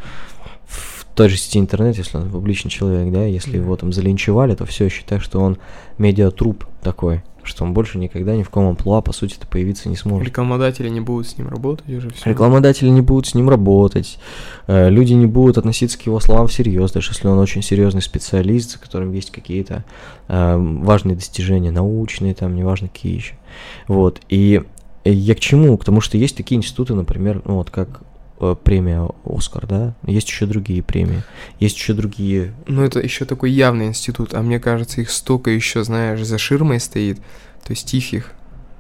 [1.16, 4.90] той же сети интернет, если он публичный человек, да, если его там залинчевали, то все,
[4.90, 5.58] считай, что он
[5.98, 9.96] медиатруп такой, что он больше никогда ни в ком амплуа, по сути, то появиться не
[9.96, 10.28] сможет.
[10.28, 12.30] Рекламодатели не будут с ним работать уже все.
[12.30, 14.18] Рекламодатели не будут с ним работать,
[14.68, 18.72] э, люди не будут относиться к его словам всерьез, даже если он очень серьезный специалист,
[18.72, 19.84] за которым есть какие-то
[20.28, 23.36] э, важные достижения, научные, там, неважно какие еще.
[23.88, 24.64] Вот, и
[25.06, 25.78] я к чему?
[25.78, 28.13] К тому, что есть такие институты, например, ну вот как э,
[28.64, 31.24] премия Оскар, да, есть еще другие премии,
[31.60, 35.84] есть еще другие Ну, это еще такой явный институт, а мне кажется, их столько еще,
[35.84, 37.18] знаешь, за ширмой стоит,
[37.66, 38.32] то есть тихих,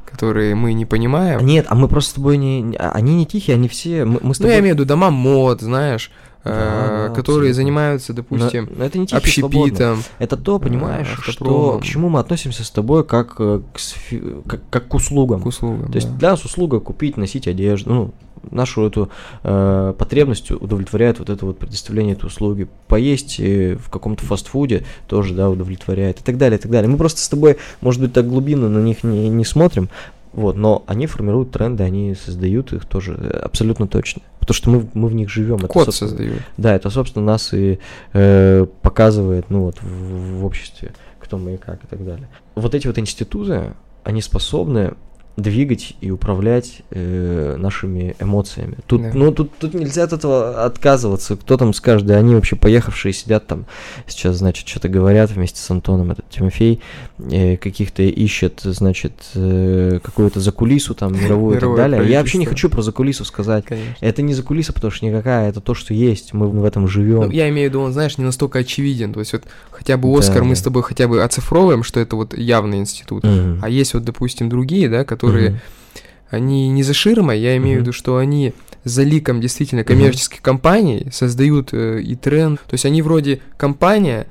[0.09, 1.45] которые мы не понимаем.
[1.45, 2.75] Нет, а мы просто с тобой не...
[2.77, 4.05] а Они не тихие, они все...
[4.05, 4.53] Мы, мы с Ну, тобой...
[4.53, 6.11] я имею в виду дома мод, знаешь,
[6.43, 7.53] Да, э, да, которые абсолютно.
[7.53, 9.63] занимаются, Но- допустим, но это не свободные.
[9.63, 10.03] общепитом.
[10.19, 14.43] Это то, понимаешь, э, что к чему мы относимся с тобой как э, к, сфи-
[14.47, 15.41] как, как к услугам.
[15.41, 15.89] к услугам.
[15.89, 16.17] То есть да.
[16.17, 18.13] для нас услуга купить, носить одежду, ну,
[18.51, 19.09] нашу эту
[19.43, 22.67] э, потребность удовлетворяет вот это вот предоставление этой услуги.
[22.87, 26.89] Поесть э, в каком-то фастфуде тоже, да, удовлетворяет и так далее, и так далее.
[26.89, 29.89] Мы просто с тобой, может быть, так глубинно на них не, не смотрим,
[30.33, 34.23] вот, но они формируют тренды, они создают их тоже э, абсолютно точно.
[34.39, 35.57] Потому что мы, мы в них живем.
[35.57, 36.41] Это, Код собственно, создают.
[36.57, 37.79] Да, это, собственно, нас и
[38.13, 42.27] э, показывает, ну, вот, в, в обществе, кто мы и как и так далее.
[42.55, 44.95] Вот эти вот институты, они способны
[45.35, 48.77] двигать и управлять э, нашими эмоциями.
[48.85, 49.11] Тут, да.
[49.13, 51.35] ну, тут, тут нельзя от этого отказываться.
[51.35, 53.65] Кто там скажет, да они вообще поехавшие сидят там,
[54.07, 56.81] сейчас, значит, что-то говорят вместе с Антоном, этот Тимофей,
[57.17, 62.07] э, каких-то ищет, значит, э, какую-то закулису там мировую и так далее.
[62.07, 63.65] Я вообще не хочу про закулису сказать.
[63.65, 63.95] Конечно.
[64.01, 67.21] Это не закулиса, потому что никакая, это то, что есть, мы в этом живем.
[67.21, 69.13] Ну, я имею в виду, он, знаешь, не настолько очевиден.
[69.13, 70.55] То есть вот хотя бы Оскар да, мы да.
[70.55, 73.23] с тобой хотя бы оцифровываем, что это вот явный институт.
[73.23, 73.59] Mm-hmm.
[73.63, 76.01] А есть вот, допустим, другие, да, которые которые, mm-hmm.
[76.29, 77.79] они не за ширмой, я имею mm-hmm.
[77.79, 80.43] в виду, что они за ликом действительно коммерческих mm-hmm.
[80.43, 82.59] компаний создают э, и тренд.
[82.61, 84.27] То есть они вроде компания,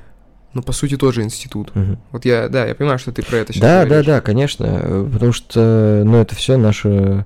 [0.54, 1.72] но по сути тоже институт.
[1.74, 1.98] Угу.
[2.12, 4.06] Вот я, да, я понимаю, что ты про это сейчас Да, говоришь.
[4.06, 7.24] да, да, конечно, потому что, ну, это все наше,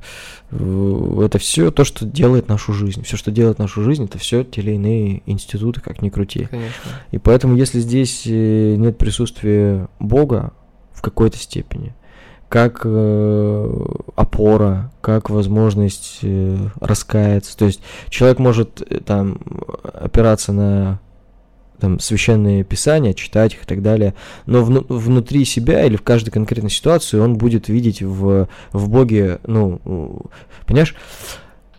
[0.50, 3.02] это все то, что делает нашу жизнь.
[3.02, 6.46] Все, что делает нашу жизнь, это все те или иные институты, как ни крути.
[6.50, 6.90] Конечно.
[7.11, 10.52] И поэтому, если здесь э, нет присутствия Бога
[10.92, 11.94] в какой-то степени,
[12.49, 17.57] как э, опора, как возможность э, раскаяться.
[17.57, 19.41] То есть человек может э, там
[19.83, 21.01] опираться на
[21.81, 24.15] там, священные писания, читать их и так далее,
[24.47, 29.41] но вну, внутри себя или в каждой конкретной ситуации он будет видеть в, в Боге,
[29.47, 30.23] ну,
[30.67, 30.95] понимаешь,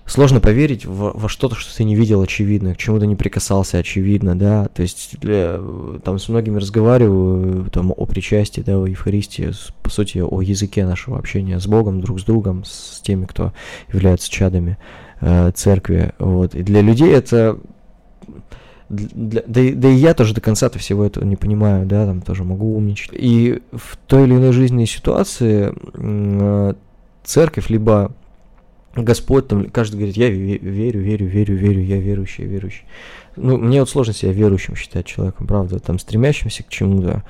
[0.07, 3.77] сложно поверить во, во что-то, что ты не видел очевидно, к чему то не прикасался
[3.77, 5.59] очевидно, да, то есть для,
[6.03, 9.51] там с многими разговариваю там о причастии, да, о Евхаристии,
[9.83, 13.53] по сути, о языке нашего общения с Богом, друг с другом, с теми, кто
[13.91, 14.77] являются чадами
[15.19, 17.59] э, церкви, вот, и для людей это
[18.89, 22.45] для, да, да и я тоже до конца-то всего этого не понимаю, да, там тоже
[22.45, 23.09] могу умничать.
[23.11, 26.73] И в той или иной жизненной ситуации э,
[27.25, 28.13] церковь либо
[29.03, 32.85] Господь там, каждый говорит, я верю, верю, верю, верю, я верующий, я верующий.
[33.35, 37.23] Ну, мне вот сложно себя верующим считать человеком, правда, там, стремящимся к чему-то,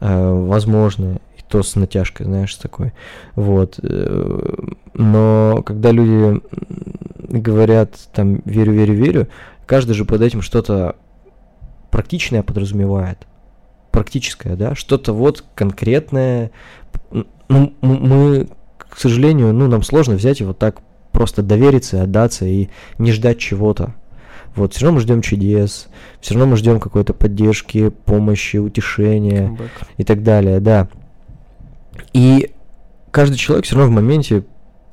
[0.00, 2.92] э, возможно, и то с натяжкой, знаешь, такой,
[3.34, 3.80] вот.
[3.82, 4.54] Э,
[4.94, 6.40] но когда люди
[7.28, 9.28] говорят, там, верю, верю, верю,
[9.66, 10.94] каждый же под этим что-то
[11.90, 13.26] практичное подразумевает,
[13.90, 16.52] практическое, да, что-то вот конкретное,
[17.48, 20.80] ну, мы, к сожалению, ну, нам сложно взять и вот так
[21.18, 23.92] просто довериться, отдаться и не ждать чего-то.
[24.54, 25.88] Вот, все равно мы ждем чудес,
[26.20, 29.70] все равно мы ждем какой-то поддержки, помощи, утешения Comeback.
[29.96, 30.86] и так далее, да.
[32.12, 32.52] И
[33.10, 34.44] каждый человек все равно в моменте,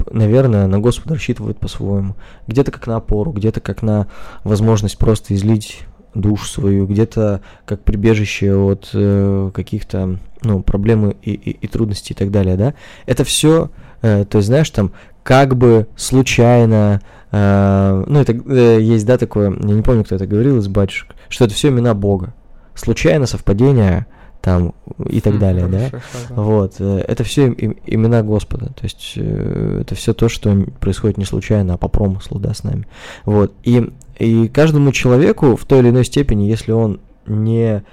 [0.10, 2.16] наверное, на Господа рассчитывает по-своему.
[2.48, 4.08] Где-то как на опору, где-то как на
[4.44, 5.82] возможность просто излить
[6.16, 12.18] душу свою, где-то как прибежище от э, каких-то ну, проблем и, и, и трудностей и
[12.18, 12.74] так далее, да.
[13.06, 13.70] Это все,
[14.02, 14.92] э, то есть, знаешь, там
[15.26, 20.28] как бы случайно, э, ну это э, есть, да, такое, я не помню, кто это
[20.28, 22.36] говорил из батюшек, что это все имена Бога.
[22.76, 24.06] Случайно, совпадение,
[24.42, 24.76] там
[25.10, 25.90] и так далее, да.
[26.30, 31.18] Вот, э, это все им, имена Господа, то есть э, это все то, что происходит
[31.18, 32.86] не случайно, а по промыслу, да, с нами.
[33.24, 37.84] Вот, и, и каждому человеку в той или иной степени, если он не,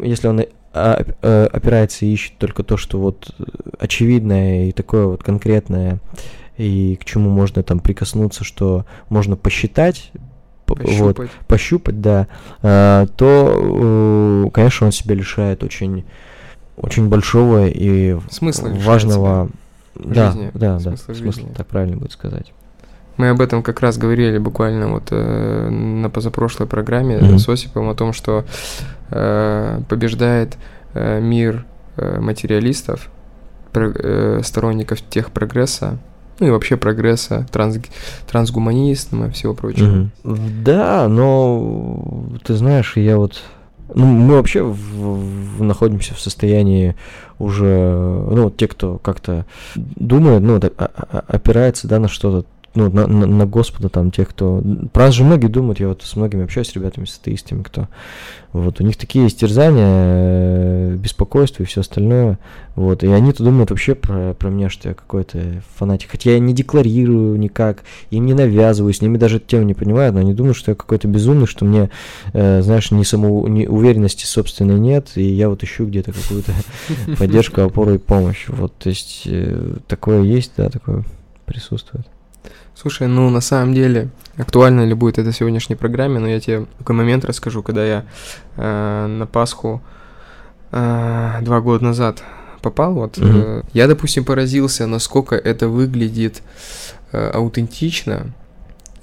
[0.00, 0.40] если он
[0.72, 3.30] а, э, опирается и ищет только то, что вот
[3.78, 6.00] очевидное и такое вот конкретное,
[6.56, 10.12] и к чему можно там прикоснуться, что можно посчитать,
[10.66, 12.26] пощупать, вот, пощупать да,
[12.62, 16.04] а, то, конечно, он себя лишает очень,
[16.76, 19.50] очень большого и смысла важного...
[19.94, 22.52] Да, жизни, да, да, смысл, так правильно будет сказать.
[23.18, 27.38] Мы об этом как раз говорили буквально вот э, на позапрошлой программе mm-hmm.
[27.38, 28.46] с Осипом о том, что
[29.10, 30.56] э, побеждает
[30.94, 33.10] э, мир э, материалистов,
[33.72, 35.98] про, э, сторонников техпрогресса,
[36.42, 37.78] ну и вообще прогресса, транс,
[38.28, 40.10] трансгуманизма и всего прочего.
[40.24, 40.38] Угу.
[40.64, 43.40] Да, но ты знаешь, я вот...
[43.94, 46.96] Ну, мы вообще в, в, находимся в состоянии
[47.38, 47.66] уже,
[48.28, 53.26] ну, те, кто как-то думает, ну, а, а, опирается, да, на что-то ну, на, на,
[53.26, 54.62] на Господа, там, тех, кто...
[54.92, 57.88] Про нас же многие думают, я вот с многими общаюсь, с ребятами, с атеистами, кто...
[58.52, 62.38] Вот, у них такие истерзания, э, беспокойство и все остальное,
[62.74, 66.52] вот, и они-то думают вообще про, про меня, что я какой-то фанатик, хотя я не
[66.52, 70.72] декларирую никак, им не навязываю, с ними даже тему не понимают, но они думают, что
[70.72, 71.88] я какой-то безумный, что мне,
[72.34, 76.52] э, знаешь, ни самоуверенности ни уверенности собственной нет, и я вот ищу где-то какую-то
[77.18, 81.04] поддержку, опору и помощь, вот, то есть, э, такое есть, да, такое
[81.46, 82.06] присутствует.
[82.82, 86.66] Слушай, ну на самом деле, актуально ли будет это в сегодняшней программе, но я тебе
[86.78, 88.04] такой момент расскажу, когда я
[88.56, 89.80] э, на Пасху
[90.72, 92.24] э, два года назад
[92.60, 93.60] попал, вот mm-hmm.
[93.60, 96.42] э, я, допустим, поразился, насколько это выглядит
[97.12, 98.32] э, аутентично,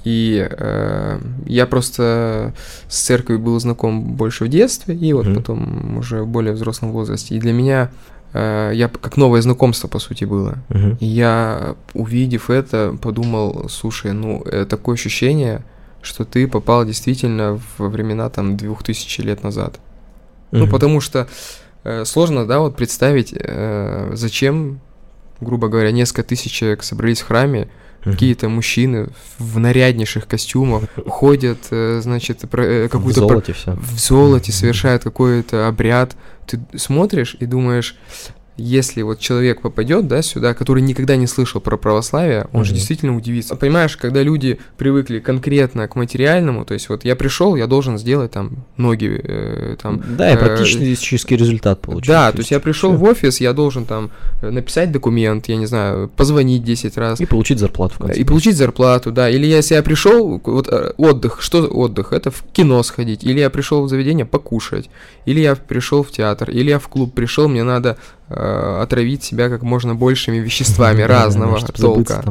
[0.04, 2.54] И э, я просто
[2.88, 5.36] с церковью был знаком больше в детстве, и вот Мгм.
[5.36, 7.36] потом уже в более взрослом возрасте.
[7.36, 7.90] И для меня
[8.34, 10.60] я как новое знакомство, по сути, было.
[10.70, 10.98] Мгм.
[11.00, 15.64] И я, увидев это, подумал, слушай, ну, э, такое ощущение,
[16.02, 19.80] что ты попал действительно во времена там двух тысяч лет назад.
[20.52, 20.72] Ну, Мгм.
[20.72, 21.28] потому что
[21.84, 24.80] э, сложно, да, вот представить, э, зачем,
[25.42, 27.70] грубо говоря, несколько тысяч человек собрались в храме.
[28.04, 33.74] Какие-то мужчины в наряднейших костюмах ходят, э, значит, про- э, В какую-то про- золоте все.
[33.74, 36.16] в золоте совершают какой-то обряд.
[36.48, 37.96] Ты смотришь и думаешь,
[38.60, 42.76] если вот человек попадет, да, сюда, который никогда не слышал про православие, он же Мгм.
[42.78, 43.56] действительно удивится.
[43.56, 48.32] Понимаешь, когда люди привыкли конкретно к материальному, то есть вот я пришел, я должен сделать
[48.32, 52.10] там ноги, э, там, Да, и э, практический результат получить.
[52.10, 55.66] да, то есть я пришел в офис, я должен там э, написать документ, я не
[55.66, 57.20] знаю, позвонить 10 раз.
[57.22, 58.20] И получить зарплату в конце.
[58.20, 59.30] И получить зарплату, да.
[59.30, 62.14] Или если я пришел, вот э, отдых, что отдых?
[62.14, 63.24] Это в кино сходить.
[63.24, 64.90] Или я пришел в заведение покушать.
[65.26, 66.50] Или я пришел в театр.
[66.50, 67.98] Или я в клуб пришел, мне надо
[68.30, 72.24] э, отравить себя как можно большими веществами разного толка.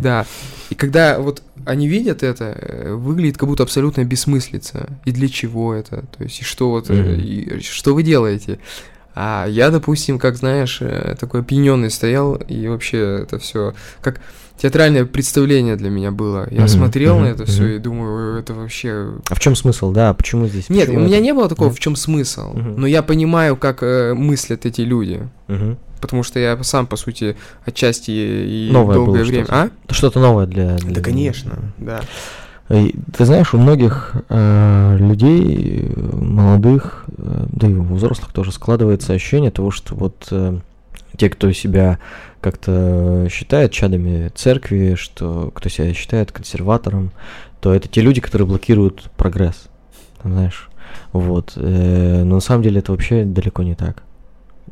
[0.00, 0.26] Да.
[0.70, 4.88] И когда вот они видят это, э, выглядит как будто абсолютно бессмыслица.
[5.04, 6.04] И для чего это?
[6.16, 8.58] То есть, и что вот, э, что вы делаете?
[9.22, 14.18] А я, допустим, как знаешь, э, такой опьяненный стоял, и вообще это все как
[14.56, 16.46] театральное представление для меня было.
[16.50, 17.72] Я Мгм, смотрел на мгм, это все мгм.
[17.72, 19.12] и думаю, это вообще.
[19.28, 20.14] А в чем смысл, да?
[20.14, 20.70] Почему здесь?
[20.70, 21.24] Нет, Почему у меня это?
[21.24, 21.76] не было такого, Мгм.
[21.76, 22.52] в чем смысл.
[22.54, 22.80] Мгм.
[22.80, 25.28] Но я понимаю, как э, мыслят эти люди.
[25.48, 25.76] Мгм.
[26.00, 29.44] Потому что я сам, по сути, отчасти и Новое долгое время.
[29.44, 29.70] что-то.
[29.88, 29.92] А?
[29.92, 30.76] Что-то новое для...
[30.78, 32.00] для- Да, конечно, да.
[32.70, 38.52] И Ты знаешь, у многих э, людей, э, молодых, э, да и у взрослых тоже
[38.52, 40.58] складывается ощущение того, что вот э,
[41.16, 41.98] те, кто себя
[42.40, 47.10] как-то считает чадами церкви, что кто себя считает консерватором,
[47.60, 49.68] то это те люди, которые блокируют прогресс,
[50.22, 50.70] знаешь.
[51.12, 51.54] Вот.
[51.56, 54.04] э, но на самом деле это вообще далеко не так.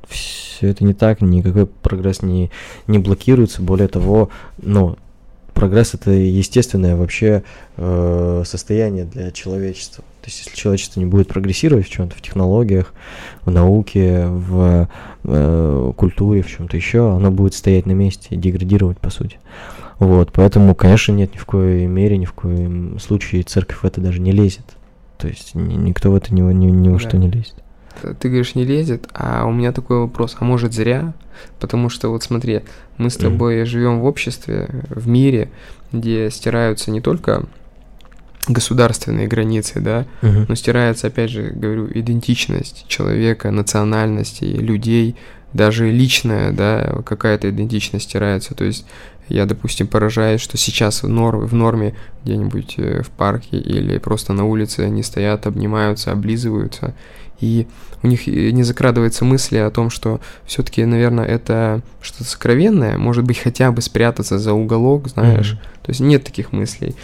[0.08, 2.50] Все это не так, никакой прогресс не,
[2.86, 3.60] не блокируется.
[3.60, 4.30] Более того,
[4.62, 4.96] ну,
[5.58, 7.42] прогресс это естественное вообще
[7.76, 10.04] э, состояние для человечества.
[10.22, 12.92] То есть, если человечество не будет прогрессировать в чем-то, в технологиях,
[13.44, 14.88] в науке, в
[15.24, 19.38] э, культуре, в чем-то еще, оно будет стоять на месте и деградировать, по сути.
[19.98, 24.00] Вот, поэтому, конечно, нет ни в коей мере, ни в коем случае церковь в это
[24.00, 24.64] даже не лезет.
[25.18, 27.00] То есть ни- никто в это ни, во- ни, ни во Да.
[27.00, 27.54] что не лезет.
[28.18, 31.12] Ты говоришь, не лезет, а у меня такой вопрос, а может зря?
[31.60, 32.62] Потому что вот смотри,
[32.96, 35.50] мы с тобой живем в обществе, в мире,
[35.92, 37.44] где стираются не только
[38.48, 40.46] государственные границы, да, Мгм.
[40.48, 45.16] но стирается, опять же, говорю, идентичность человека, национальности, людей,
[45.52, 48.54] даже личная, да, какая-то идентичность стирается.
[48.54, 48.86] То есть
[49.28, 54.32] я, допустим, поражаюсь, что сейчас в, нор- в норме где-нибудь э, в парке или просто
[54.32, 56.94] на улице они стоят, обнимаются, облизываются,
[57.40, 57.66] и
[58.02, 63.24] у них и не закрадывается мысли о том, что все-таки, наверное, это что-то сокровенное, может
[63.24, 65.60] быть, хотя бы спрятаться за уголок, знаешь, Мгм.
[65.82, 66.94] то есть нет таких мыслей.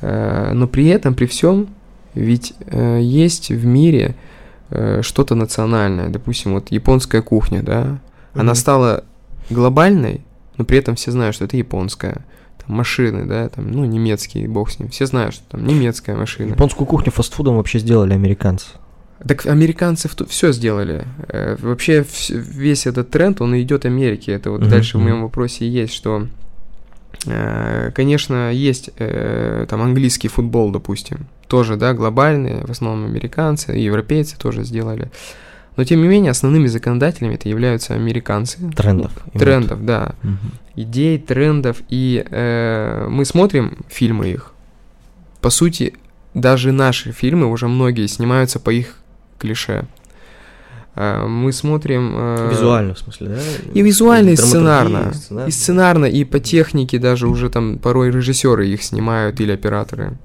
[0.00, 1.68] Э, Но при этом, при всем,
[2.14, 4.14] ведь э, есть в мире
[4.70, 6.08] э, что-то национальное.
[6.08, 7.98] Допустим, вот японская кухня, да,
[8.34, 8.54] она Мгм.
[8.56, 9.04] стала
[9.50, 10.20] глобальной,
[10.56, 12.24] но при этом все знают, что это японская.
[12.64, 14.88] Там машины, да, там, ну, немецкий, бог с ним.
[14.88, 16.50] Все знают, что там немецкая машина.
[16.50, 18.66] Японскую кухню фастфудом вообще сделали американцы.
[19.26, 21.04] Так американцы все сделали.
[21.28, 24.32] Э, Вообще весь этот тренд, он идет Америке.
[24.32, 26.26] Это вот Мгм, дальше в моем вопросе есть, что,
[27.26, 34.36] э, конечно, есть э, там английский футбол, допустим, тоже, да, глобальный, в основном американцы, европейцы
[34.36, 35.10] тоже сделали.
[35.76, 38.58] Но тем не менее основными законодателями это являются американцы.
[38.74, 39.12] Трендов.
[39.34, 40.14] Трендов, да.
[40.22, 40.38] Мгм.
[40.74, 44.52] Идей, трендов, и э, мы смотрим фильмы их.
[45.40, 45.94] По сути,
[46.34, 48.96] даже наши фильмы уже многие снимаются по их
[49.38, 49.86] клише.
[50.94, 52.12] Э, мы смотрим...
[52.14, 53.40] э, Визуально, в смысле, да?
[53.74, 55.12] И визуально, и сценарно.
[55.12, 55.48] сценарно.
[55.48, 60.16] И сценарно, и по технике даже уже там порой режиссеры их снимают или операторы.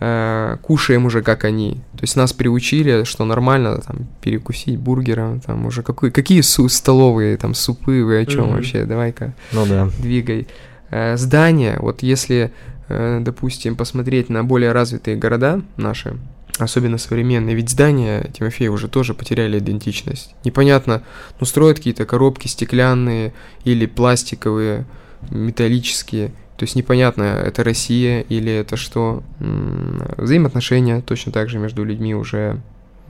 [0.00, 1.74] Э, Кушаем уже как они.
[1.94, 7.36] То есть нас приучили, что нормально там перекусить бургером, там уже какой, какие су- столовые
[7.36, 8.54] там супы, вы о чем Мгм.
[8.54, 9.88] вообще, давай-ка Ну да.
[9.98, 10.46] двигай.
[10.90, 12.52] Э, Здания, вот если,
[12.88, 16.16] э, допустим, посмотреть на более развитые города наши,
[16.58, 20.34] особенно современные, ведь здания, Тимофей, уже тоже потеряли идентичность.
[20.44, 21.02] Непонятно,
[21.40, 23.32] ну, строят какие-то коробки стеклянные
[23.64, 24.84] или пластиковые,
[25.30, 29.22] металлические, то есть непонятно, это Россия или это что.
[30.16, 32.60] Взаимоотношения точно так же между людьми уже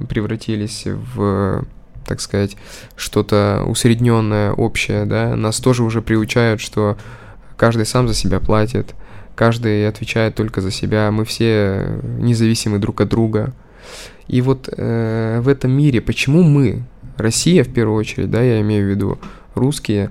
[0.07, 1.65] превратились в
[2.05, 2.57] так сказать,
[2.97, 6.97] что-то усредненное, общее, да, нас тоже уже приучают, что
[7.59, 8.95] каждый сам за себя платит,
[9.35, 13.53] каждый отвечает только за себя, мы все независимы друг от друга.
[14.27, 16.83] И вот э, в этом мире, почему мы,
[17.19, 19.19] Россия в первую очередь, да, я имею в виду
[19.55, 20.11] русские,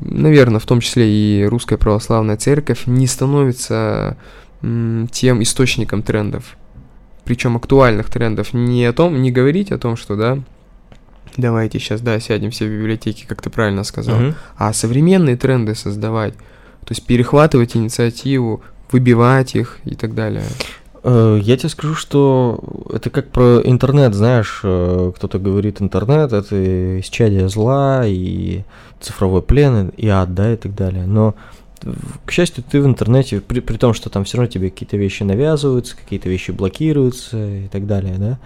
[0.00, 4.16] наверное, в том числе и русская православная церковь, не становится
[4.60, 6.56] тем источником трендов,
[7.24, 8.52] причем актуальных трендов.
[8.52, 10.38] Не о том, не говорить о том, что, да,
[11.36, 14.34] давайте сейчас, да, сядем все в библиотеке, как ты правильно сказал, Мгм.
[14.56, 20.44] а современные тренды создавать, то есть перехватывать инициативу, выбивать их и так далее.
[21.08, 22.58] Э, Я тебе скажу, что
[22.92, 28.62] это как про интернет, знаешь, э, кто-то говорит, интернет это исчадие зла и
[29.00, 31.06] цифровой плен, и ад, да, и так далее.
[31.06, 31.36] Но,
[32.24, 35.22] к счастью, ты в интернете, при, при том, что там все равно тебе какие-то вещи
[35.22, 38.38] навязываются, какие-то вещи блокируются и так далее, да,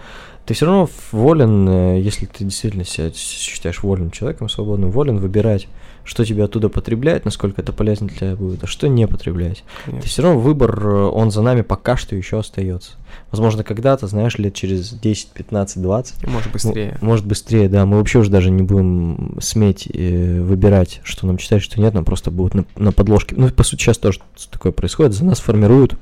[0.45, 5.67] ты все равно волен, э, если ты действительно себя считаешь вольным человеком, свободным, волен выбирать,
[6.11, 9.63] что тебе оттуда потреблять, насколько это полезно для тебя будет, а что не потреблять.
[9.85, 10.01] Конечно.
[10.01, 12.91] То все равно выбор, э, он за нами пока что еще остается.
[13.31, 16.97] Возможно, когда-то, знаешь, лет через 10, 15, 20, Может быстрее.
[16.99, 21.61] может быстрее, да, мы вообще уже даже не будем сметь э, выбирать, что нам читать,
[21.63, 23.35] что нет, нам просто будут на, на подложке.
[23.37, 24.19] Ну, по сути, сейчас тоже
[24.51, 25.95] такое происходит, за нас формируют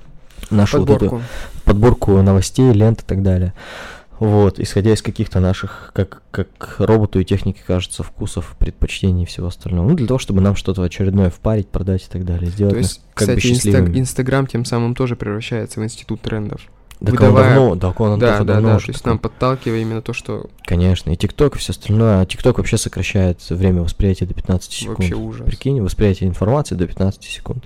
[0.49, 1.25] нашу вот эту Подборку.
[1.65, 3.53] подборку новостей, лент и так далее.
[4.19, 9.47] Вот, исходя из каких-то наших, как, как роботу и технике кажется, вкусов, предпочтений и всего
[9.47, 9.87] остального.
[9.87, 12.51] Ну, для того, чтобы нам что-то очередное впарить, продать и так далее.
[12.51, 13.97] Сделать То нас есть, как бы кстати, счастливыми.
[13.97, 16.61] Инстаграм тем самым тоже превращается в институт трендов.
[16.99, 18.75] Так он выдавая- давно, так он да, да, давно да.
[18.75, 22.21] уже То есть нам подталкивая именно то, что Конечно, и ТикТок, и все остальное.
[22.21, 24.99] А ТикТок вообще сокращает время восприятия до 15 секунд.
[24.99, 25.45] вообще ужас.
[25.47, 27.63] Прикинь, восприятие информации до 15 секунд.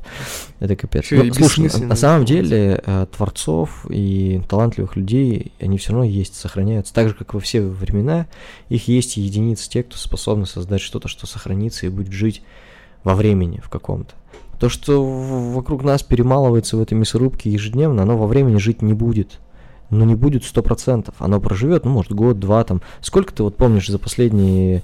[0.60, 1.06] Это капец.
[1.06, 6.06] Ещё Ну, слушай, на- на самом деле э, творцов и талантливых людей, они все равно
[6.06, 6.94] есть, сохраняются.
[6.94, 8.28] Так же, как во все времена,
[8.70, 12.44] их есть единицы те, кто способны создать что-то, что сохранится и будет жить
[13.04, 14.14] во времени в каком-то.
[14.64, 19.42] То, что вокруг нас перемалывается в этой мясорубке ежедневно, оно во времени жить не будет.
[19.90, 21.16] Ну, не будет сто процентов.
[21.20, 22.82] Оно проживет, ну, может, год, два там.
[23.02, 24.84] Сколько ты вот помнишь за последние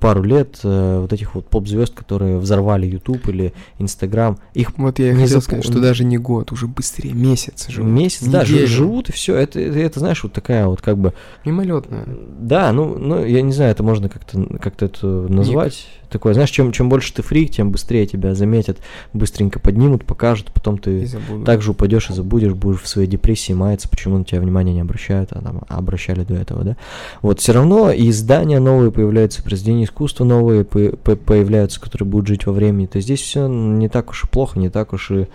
[0.00, 5.12] пару лет э, вот этих вот поп-звезд, которые взорвали YouTube или Instagram, их Вот я
[5.12, 7.90] Не хотел запом- сказать, что даже не год, уже быстрее, месяц живут.
[7.90, 8.66] месяц, да, неделю.
[8.66, 9.36] живут и все.
[9.36, 11.12] Это, это, это, знаешь, вот такая вот как бы
[11.44, 12.06] Мимолетная.
[12.38, 15.86] Да, ну, ну, я не знаю, это можно как-то как это назвать.
[16.10, 18.78] Такое, знаешь, чем, чем больше ты фрик, тем быстрее тебя заметят,
[19.14, 21.08] быстренько поднимут, покажут, потом ты
[21.46, 25.32] также упадешь и забудешь, будешь в своей депрессии маяться, почему на тебя внимание не обращают,
[25.32, 26.76] а там обращали до этого, да.
[27.20, 32.28] Вот все равно и издания новые появляются, произведения искусства новые по- по- появляются, которые будут
[32.28, 32.86] жить во времени.
[32.86, 35.26] То есть здесь все не так уж и плохо, не так уж и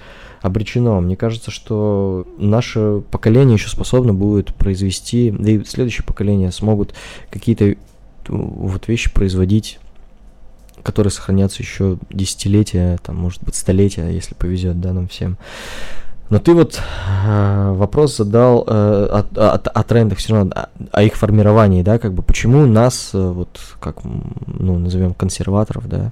[0.42, 1.00] обречено.
[1.02, 6.94] Мне кажется, что наше поколение еще способно будет произвести, да и следующее поколение смогут
[7.30, 7.76] какие-то э,
[8.28, 9.80] вот вещи производить,
[10.84, 15.38] которые сохранятся еще десятилетия, там, может быть, столетия, если повезет, да, нам всем.
[16.30, 16.82] Но ты вот
[17.26, 22.00] э, вопрос задал э, о, о- о трендах все равно, о, о их формировании, да,
[22.00, 26.12] как бы почему нас, э, вот как, ну, назовем консерваторов, да,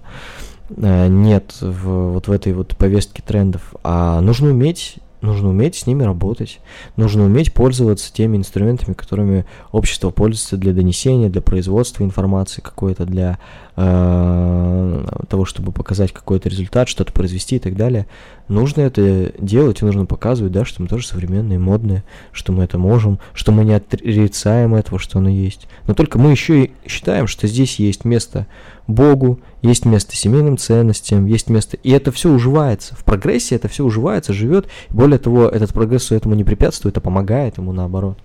[0.69, 5.85] э, нет в, вот в этой вот повестке трендов, а нужно уметь, нужно уметь с
[5.85, 6.61] ними работать,
[6.95, 13.37] нужно уметь пользоваться теми инструментами, которыми общество пользуется для донесения, для производства информации какой-то, для
[13.75, 18.07] э, того, чтобы показать какой-то результат, что-то произвести и так далее.
[18.47, 22.77] Нужно это делать и нужно показывать, да, что мы тоже современные, модные, что мы это
[22.77, 25.67] можем, что мы не отрицаем этого, что оно есть.
[25.87, 28.47] Но только мы еще и считаем, что здесь есть место
[28.87, 31.77] Богу, есть место семейным ценностям, есть место...
[31.77, 32.95] И это все уживается.
[32.95, 34.67] В прогрессе это все уживается, живет.
[34.89, 38.19] Более того, этот прогресс этому не препятствует, а помогает ему наоборот.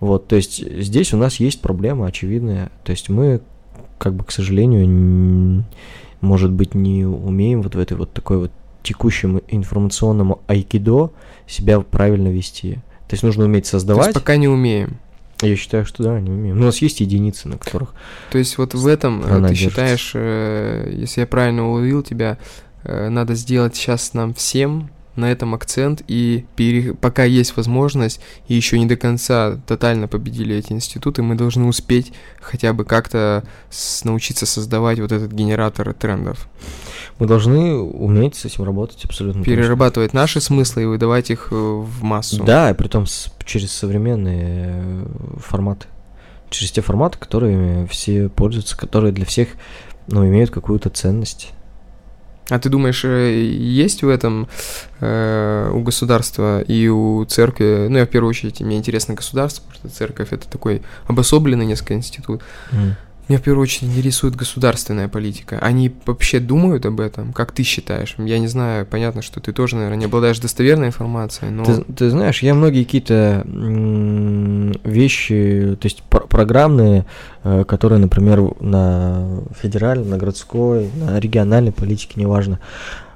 [0.00, 2.70] Вот, то есть здесь у нас есть проблема очевидная.
[2.84, 3.40] То есть мы,
[3.98, 5.64] как бы, к сожалению,
[6.20, 11.10] может быть, не умеем вот в этой вот такой вот текущем информационном айкидо
[11.46, 12.74] себя правильно вести.
[13.08, 14.14] То есть нужно уметь То есть создавать.
[14.14, 14.98] пока не умеем.
[15.42, 16.56] Я считаю, что да, не умеем.
[16.56, 17.94] Ну, у нас есть единицы, на которых
[18.30, 19.56] То есть вот в этом э, ты держится.
[19.56, 22.38] считаешь, э, если я правильно уловил тебя,
[22.84, 28.54] э, надо сделать сейчас нам всем на этом акцент, и пере- пока есть возможность, и
[28.54, 34.04] еще не до конца тотально победили эти институты, мы должны успеть хотя бы как-то с-
[34.04, 36.48] научиться создавать вот этот генератор трендов.
[37.18, 39.42] мы должны уметь с этим работать абсолютно.
[39.42, 39.54] точно.
[39.56, 42.42] Перерабатывать наши смыслы и выдавать их э, в массу.
[42.44, 45.06] Да, и притом с- через современные э,
[45.38, 45.86] форматы.
[46.50, 49.48] Через те форматы, которыми все пользуются, которые для всех
[50.08, 51.52] ну, имеют какую-то ценность.
[52.48, 54.48] А ты думаешь, э, есть в этом
[55.00, 59.90] э, у государства и у церкви, ну, я в первую очередь, мне интересно государство, потому
[59.90, 62.42] что церковь это такой обособленный несколько институт.
[63.28, 65.58] Меня в первую очередь интересует государственная политика.
[65.58, 67.32] Они вообще думают об этом?
[67.32, 68.14] Как ты считаешь?
[68.18, 71.64] Я не знаю, понятно, что ты тоже, наверное, не обладаешь достоверной информацией, но...
[71.64, 73.44] Ты, ты знаешь, я многие какие-то
[74.84, 77.04] вещи, то есть пр- программные,
[77.42, 82.60] э, которые, например, на федеральной, на городской, на региональной политике, неважно,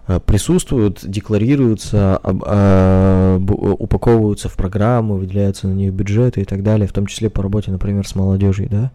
[0.08, 6.88] э, присутствуют, декларируются, об, э, упаковываются в программу, выделяются на них бюджеты и так далее,
[6.88, 8.90] в том числе по работе, например, с молодежью, да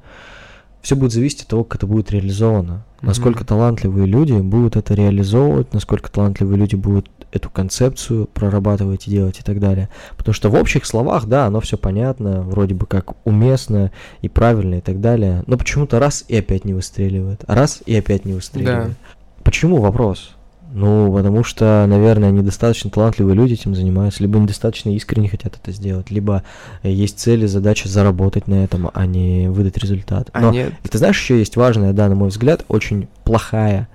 [0.86, 2.86] все будет зависеть от того, как это будет реализовано.
[3.01, 3.47] Насколько mm-hmm.
[3.47, 9.41] талантливые люди будут это реализовывать, насколько талантливые люди будут эту концепцию прорабатывать и делать и
[9.41, 9.89] так далее.
[10.15, 14.75] Потому что в общих словах, да, оно все понятно, вроде бы как уместно и правильно
[14.75, 15.43] и так далее.
[15.47, 18.89] Но почему-то раз и опять не выстреливает, а раз и опять не выстреливает.
[18.89, 18.93] Да.
[19.41, 20.34] Почему вопрос?
[20.76, 26.11] Ну, потому что, наверное, недостаточно талантливые люди этим занимаются, либо недостаточно искренне хотят это сделать,
[26.11, 26.43] либо
[26.84, 30.30] есть цели, задача заработать на этом, а не выдать результат.
[30.34, 30.73] А Но, нет.
[30.84, 33.88] Ты знаешь, еще есть важная, да, на мой взгляд, очень плохая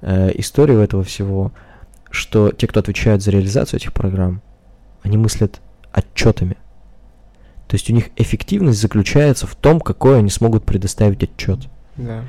[0.00, 1.52] э, история этого всего,
[2.10, 4.42] что те, кто отвечают за реализацию этих программ,
[5.04, 5.60] они мыслят
[5.92, 6.56] отчетами.
[7.68, 11.60] То есть у них эффективность заключается в том, какой они смогут предоставить отчет.
[11.96, 12.24] Да.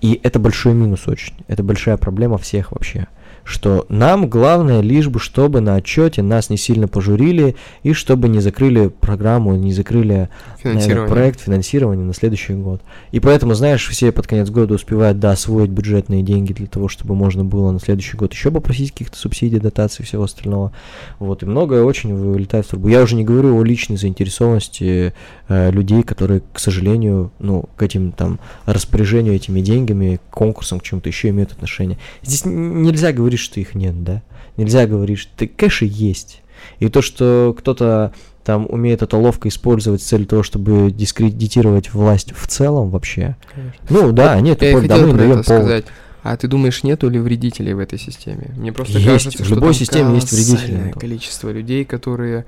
[0.00, 1.34] И это большой минус очень.
[1.48, 3.08] Это большая проблема всех вообще
[3.44, 8.40] что нам главное лишь бы, чтобы на отчете нас не сильно пожурили и чтобы не
[8.40, 10.28] закрыли программу, не закрыли
[10.74, 12.80] наверное, проект финансирования на следующий год.
[13.12, 17.14] И поэтому, знаешь, все под конец года успевают, да, освоить бюджетные деньги для того, чтобы
[17.14, 20.72] можно было на следующий год еще попросить каких-то субсидий, дотаций и всего остального.
[21.18, 22.88] Вот, и многое очень вылетает в трубу.
[22.88, 25.14] Я уже не говорю о личной заинтересованности
[25.48, 31.08] э, людей, которые, к сожалению, ну, к этим там распоряжению этими деньгами, конкурсам, к чему-то
[31.08, 31.98] еще имеют отношение.
[32.22, 34.22] Здесь нельзя говорить что их нет, да?
[34.56, 36.42] Нельзя говорить, что ты кэши есть.
[36.78, 38.12] И то, что кто-то
[38.48, 43.36] там умеет это ловко использовать с целью того, чтобы дискредитировать власть в целом вообще.
[43.54, 43.84] Конечно.
[43.90, 45.84] Ну да, вот нет, я хотел про это сказать.
[46.22, 48.54] А ты думаешь, нету ли вредителей в этой системе?
[48.56, 50.94] Мне просто есть, кажется, в любой системе есть вредители.
[50.98, 52.46] количество людей, которые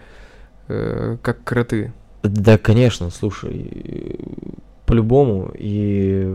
[0.68, 1.92] э, как кроты.
[2.22, 4.18] Да, конечно, слушай,
[4.86, 5.52] по-любому.
[5.54, 6.34] И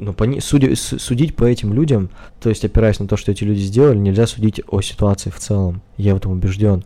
[0.00, 2.08] ну, по, судя, судить по этим людям,
[2.40, 5.82] то есть опираясь на то, что эти люди сделали, нельзя судить о ситуации в целом.
[5.98, 6.84] Я в этом убежден.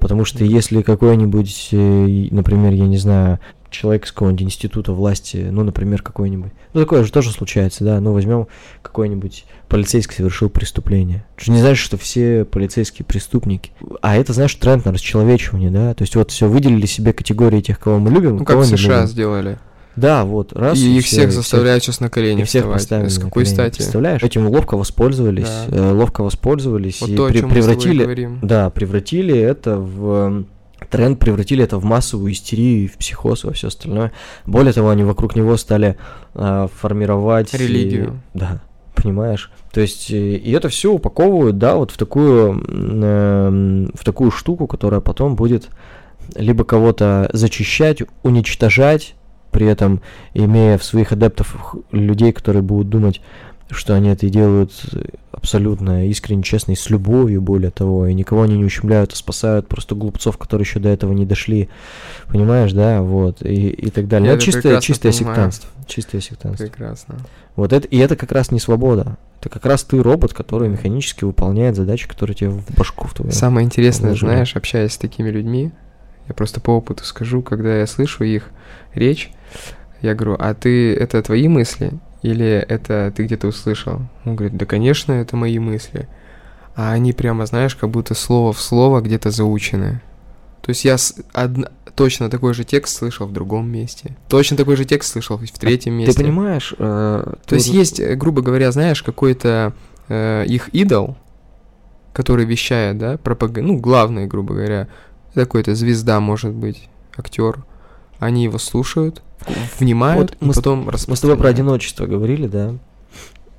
[0.00, 1.76] Потому что если какой-нибудь, э,
[2.30, 3.38] например, я не знаю,
[3.70, 8.12] человек из какого-нибудь института власти, ну, например, какой-нибудь, ну, такое же тоже случается, да, ну,
[8.12, 8.48] возьмем
[8.82, 11.24] какой-нибудь полицейский совершил преступление.
[11.36, 13.70] Ты же не знаешь, что все полицейские преступники.
[14.00, 17.78] А это, знаешь, тренд на расчеловечивание, да, то есть вот все выделили себе категории тех,
[17.78, 19.08] кого мы любим, ну, как в США любим.
[19.08, 19.58] сделали.
[19.98, 20.78] Да, вот, раз.
[20.78, 23.12] И, и их всех заставляют сейчас на колени и всех вставать.
[23.12, 23.76] С какой стати?
[23.76, 24.22] Представляешь?
[24.22, 25.76] Этим ловко воспользовались, да.
[25.76, 30.44] э, ловко воспользовались вот и то, при, превратили, да, превратили это в
[30.90, 34.12] тренд, превратили это в массовую истерию, в психоз, во все остальное.
[34.46, 35.96] Более того, они вокруг него стали
[36.34, 38.20] э, формировать религию.
[38.34, 38.60] И, да,
[38.94, 39.50] понимаешь?
[39.72, 44.66] То есть э, и это все упаковывают, да, вот в такую э, в такую штуку,
[44.66, 45.68] которая потом будет
[46.36, 49.14] либо кого-то зачищать, уничтожать,
[49.58, 50.02] при этом
[50.34, 53.20] имея в своих адептов людей, которые будут думать,
[53.70, 54.70] что они это делают
[55.32, 59.66] абсолютно искренне, честно и с любовью, более того, и никого они не ущемляют, а спасают
[59.66, 61.68] просто глупцов, которые еще до этого не дошли,
[62.28, 64.28] понимаешь, да, вот, и, и так далее.
[64.28, 66.64] Я это чистое, чистое сектантство, чистое сектантство.
[66.64, 67.16] Прекрасно.
[67.56, 71.24] Вот это, и это как раз не свобода, это как раз ты робот, который механически
[71.24, 73.32] выполняет задачи, которые тебе в башку в твою.
[73.32, 74.30] Самое интересное, вложили.
[74.30, 75.72] знаешь, общаясь с такими людьми,
[76.28, 78.50] я просто по опыту скажу, когда я слышу их
[78.94, 79.30] речь,
[80.02, 81.92] я говорю, а ты, это твои мысли?
[82.22, 84.02] Или это ты где-то услышал?
[84.24, 86.08] Он говорит, да, конечно, это мои мысли.
[86.74, 90.00] А они прямо, знаешь, как будто слово в слово где-то заучены.
[90.60, 94.16] То есть я с, од, точно такой же текст слышал в другом месте.
[94.28, 96.12] Точно такой же текст слышал в третьем месте.
[96.12, 96.74] Ты понимаешь?
[96.78, 99.72] Э, То есть есть, э, грубо говоря, знаешь, какой-то
[100.08, 101.16] э, их идол,
[102.12, 103.56] который вещает, да, пропаг...
[103.56, 104.88] ну, главный, грубо говоря,
[105.34, 107.64] какой-то звезда, может быть, актер.
[108.18, 109.22] Они его слушают,
[109.78, 112.74] внимают, вот и мы потом Мы с тобой про одиночество говорили, да?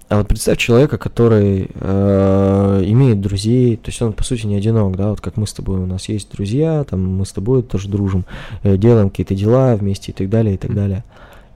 [0.09, 4.95] А вот представь человека, который э, имеет друзей, то есть он по сути не одинок,
[4.97, 7.89] да, вот как мы с тобой, у нас есть друзья, там мы с тобой тоже
[7.89, 8.25] дружим,
[8.63, 11.03] э, делаем какие-то дела вместе и так далее, и так далее.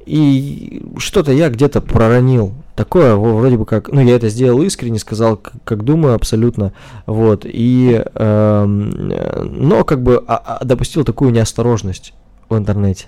[0.05, 2.53] И что-то я где-то проронил.
[2.75, 6.73] Такое вроде бы как, ну я это сделал искренне, сказал, как, как думаю абсолютно,
[7.05, 7.45] вот.
[7.45, 12.13] И, э, но как бы а, а, допустил такую неосторожность
[12.49, 13.07] в интернете.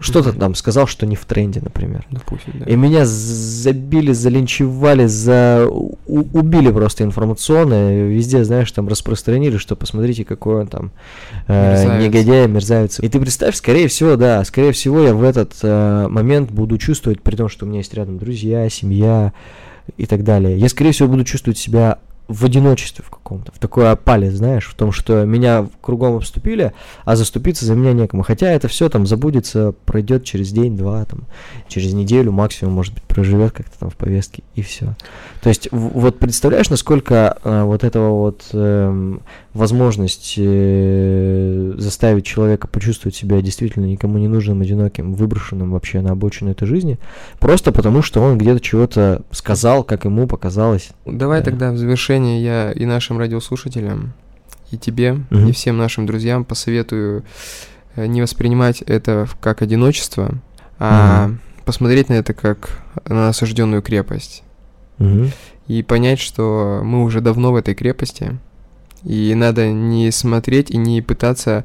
[0.00, 2.04] Что-то там сказал, что не в тренде, например.
[2.10, 2.64] Допустим, да.
[2.66, 5.66] И меня забили, залинчевали, за...
[5.68, 8.04] у- убили просто информационно.
[8.08, 10.90] Везде, знаешь, там распространили, что посмотрите, какой он там
[11.46, 12.02] э, Мерзавец.
[12.02, 12.98] негодяй, мерзавец.
[12.98, 17.22] И ты представь, скорее всего, да, скорее всего, я в этот э, момент буду чувствовать,
[17.22, 19.32] при том, что у меня есть рядом друзья, семья
[19.96, 20.58] и так далее.
[20.58, 24.74] Я, скорее всего, буду чувствовать себя в одиночестве в каком-то, в такой опале, знаешь, в
[24.74, 26.72] том, что меня кругом обступили,
[27.04, 28.22] а заступиться за меня некому.
[28.22, 31.24] Хотя это все там забудется, пройдет через день-два, там,
[31.68, 34.94] через неделю максимум, может быть, проживет как-то там в повестке, и все.
[35.42, 39.20] То есть, вот представляешь, насколько э, вот этого вот эм,
[39.52, 46.50] возможность э, заставить человека почувствовать себя действительно никому не нужным, одиноким, выброшенным вообще на обочину
[46.50, 46.98] этой жизни,
[47.38, 50.88] просто потому, что он где-то чего-то сказал, как ему показалось.
[51.04, 51.44] Давай Да.
[51.44, 54.12] тогда в завершение я и нашим радиослушателям,
[54.70, 55.48] и тебе, Мгм.
[55.48, 57.24] и всем нашим друзьям посоветую
[57.96, 60.34] э, не воспринимать это как одиночество,
[60.78, 61.40] а Мгм.
[61.64, 64.42] посмотреть на это как на осажденную крепость.
[64.98, 65.30] Мгм.
[65.68, 68.36] И понять, что мы уже давно в этой крепости,
[69.04, 71.64] и надо не смотреть и не пытаться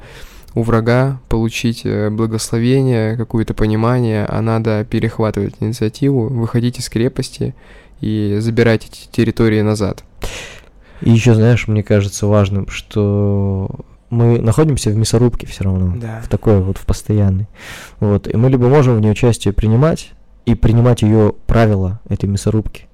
[0.56, 7.56] у врага получить э, благословение, какое-то понимание, а надо перехватывать инициативу, выходить из крепости
[8.02, 10.04] и забирать эти территории назад.
[11.02, 13.70] И еще, знаешь, мне кажется важным, что
[14.10, 15.94] мы находимся в мясорубке все равно.
[15.98, 16.22] Да.
[16.24, 17.48] В такой вот, в постоянной.
[18.00, 18.28] Вот.
[18.28, 20.12] И мы либо можем в ней участие принимать
[20.46, 22.88] и принимать ее правила этой мясорубки,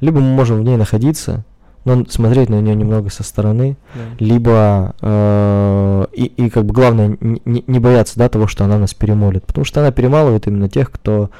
[0.00, 1.44] либо мы можем в ней находиться,
[1.84, 3.76] но смотреть на нее немного со стороны,
[4.18, 8.78] либо э, и, и как бы главное не, не- не бояться да, того, что она
[8.78, 11.30] нас перемолит, потому что она перемалывает именно тех, кто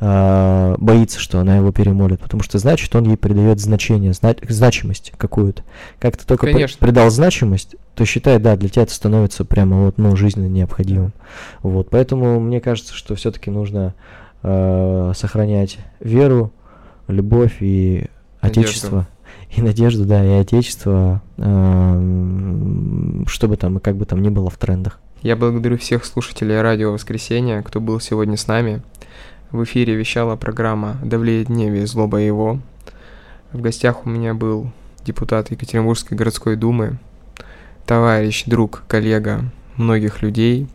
[0.00, 5.12] э, боится, что она его перемолит, потому что значит он ей придает значение, зна- значимость
[5.16, 5.62] какую-то.
[5.98, 6.78] Как ты только при- Конечно.
[6.84, 11.12] придал значимость, то считай, да, для тебя это становится прямо вот ну жизненно необходимым.
[11.62, 13.94] Вот, поэтому мне кажется, что все-таки нужно
[14.42, 16.52] э, сохранять веру,
[17.08, 18.08] любовь и
[18.40, 18.60] Надежду.
[18.62, 19.08] отечество
[19.54, 24.56] и надежду, да, и отечество, эм, чтобы там и как бы там ни было в
[24.56, 25.00] трендах.
[25.22, 28.82] Я благодарю всех слушателей радио «Воскресенье», кто был сегодня с нами.
[29.52, 32.60] В эфире вещала программа «Давлеет дневе злоба его».
[33.52, 34.70] В гостях у меня был
[35.04, 36.98] депутат Екатеринбургской городской думы,
[37.84, 39.44] товарищ, друг, коллега
[39.74, 40.68] многих людей,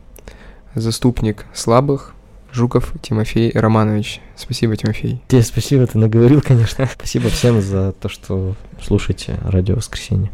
[0.73, 2.13] заступник слабых,
[2.51, 4.19] Жуков Тимофей Романович.
[4.35, 5.21] Спасибо, Тимофей.
[5.29, 6.85] Тебе спасибо, ты наговорил, конечно.
[6.85, 10.31] Спасибо всем за то, что слушаете радио «Воскресенье».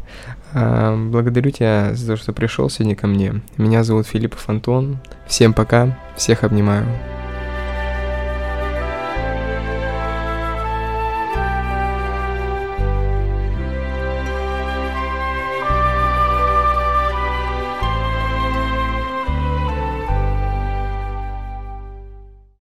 [0.52, 3.40] Благодарю тебя за то, что пришел сегодня ко мне.
[3.56, 4.98] Меня зовут Филиппов Антон.
[5.28, 6.88] Всем пока, всех обнимаю.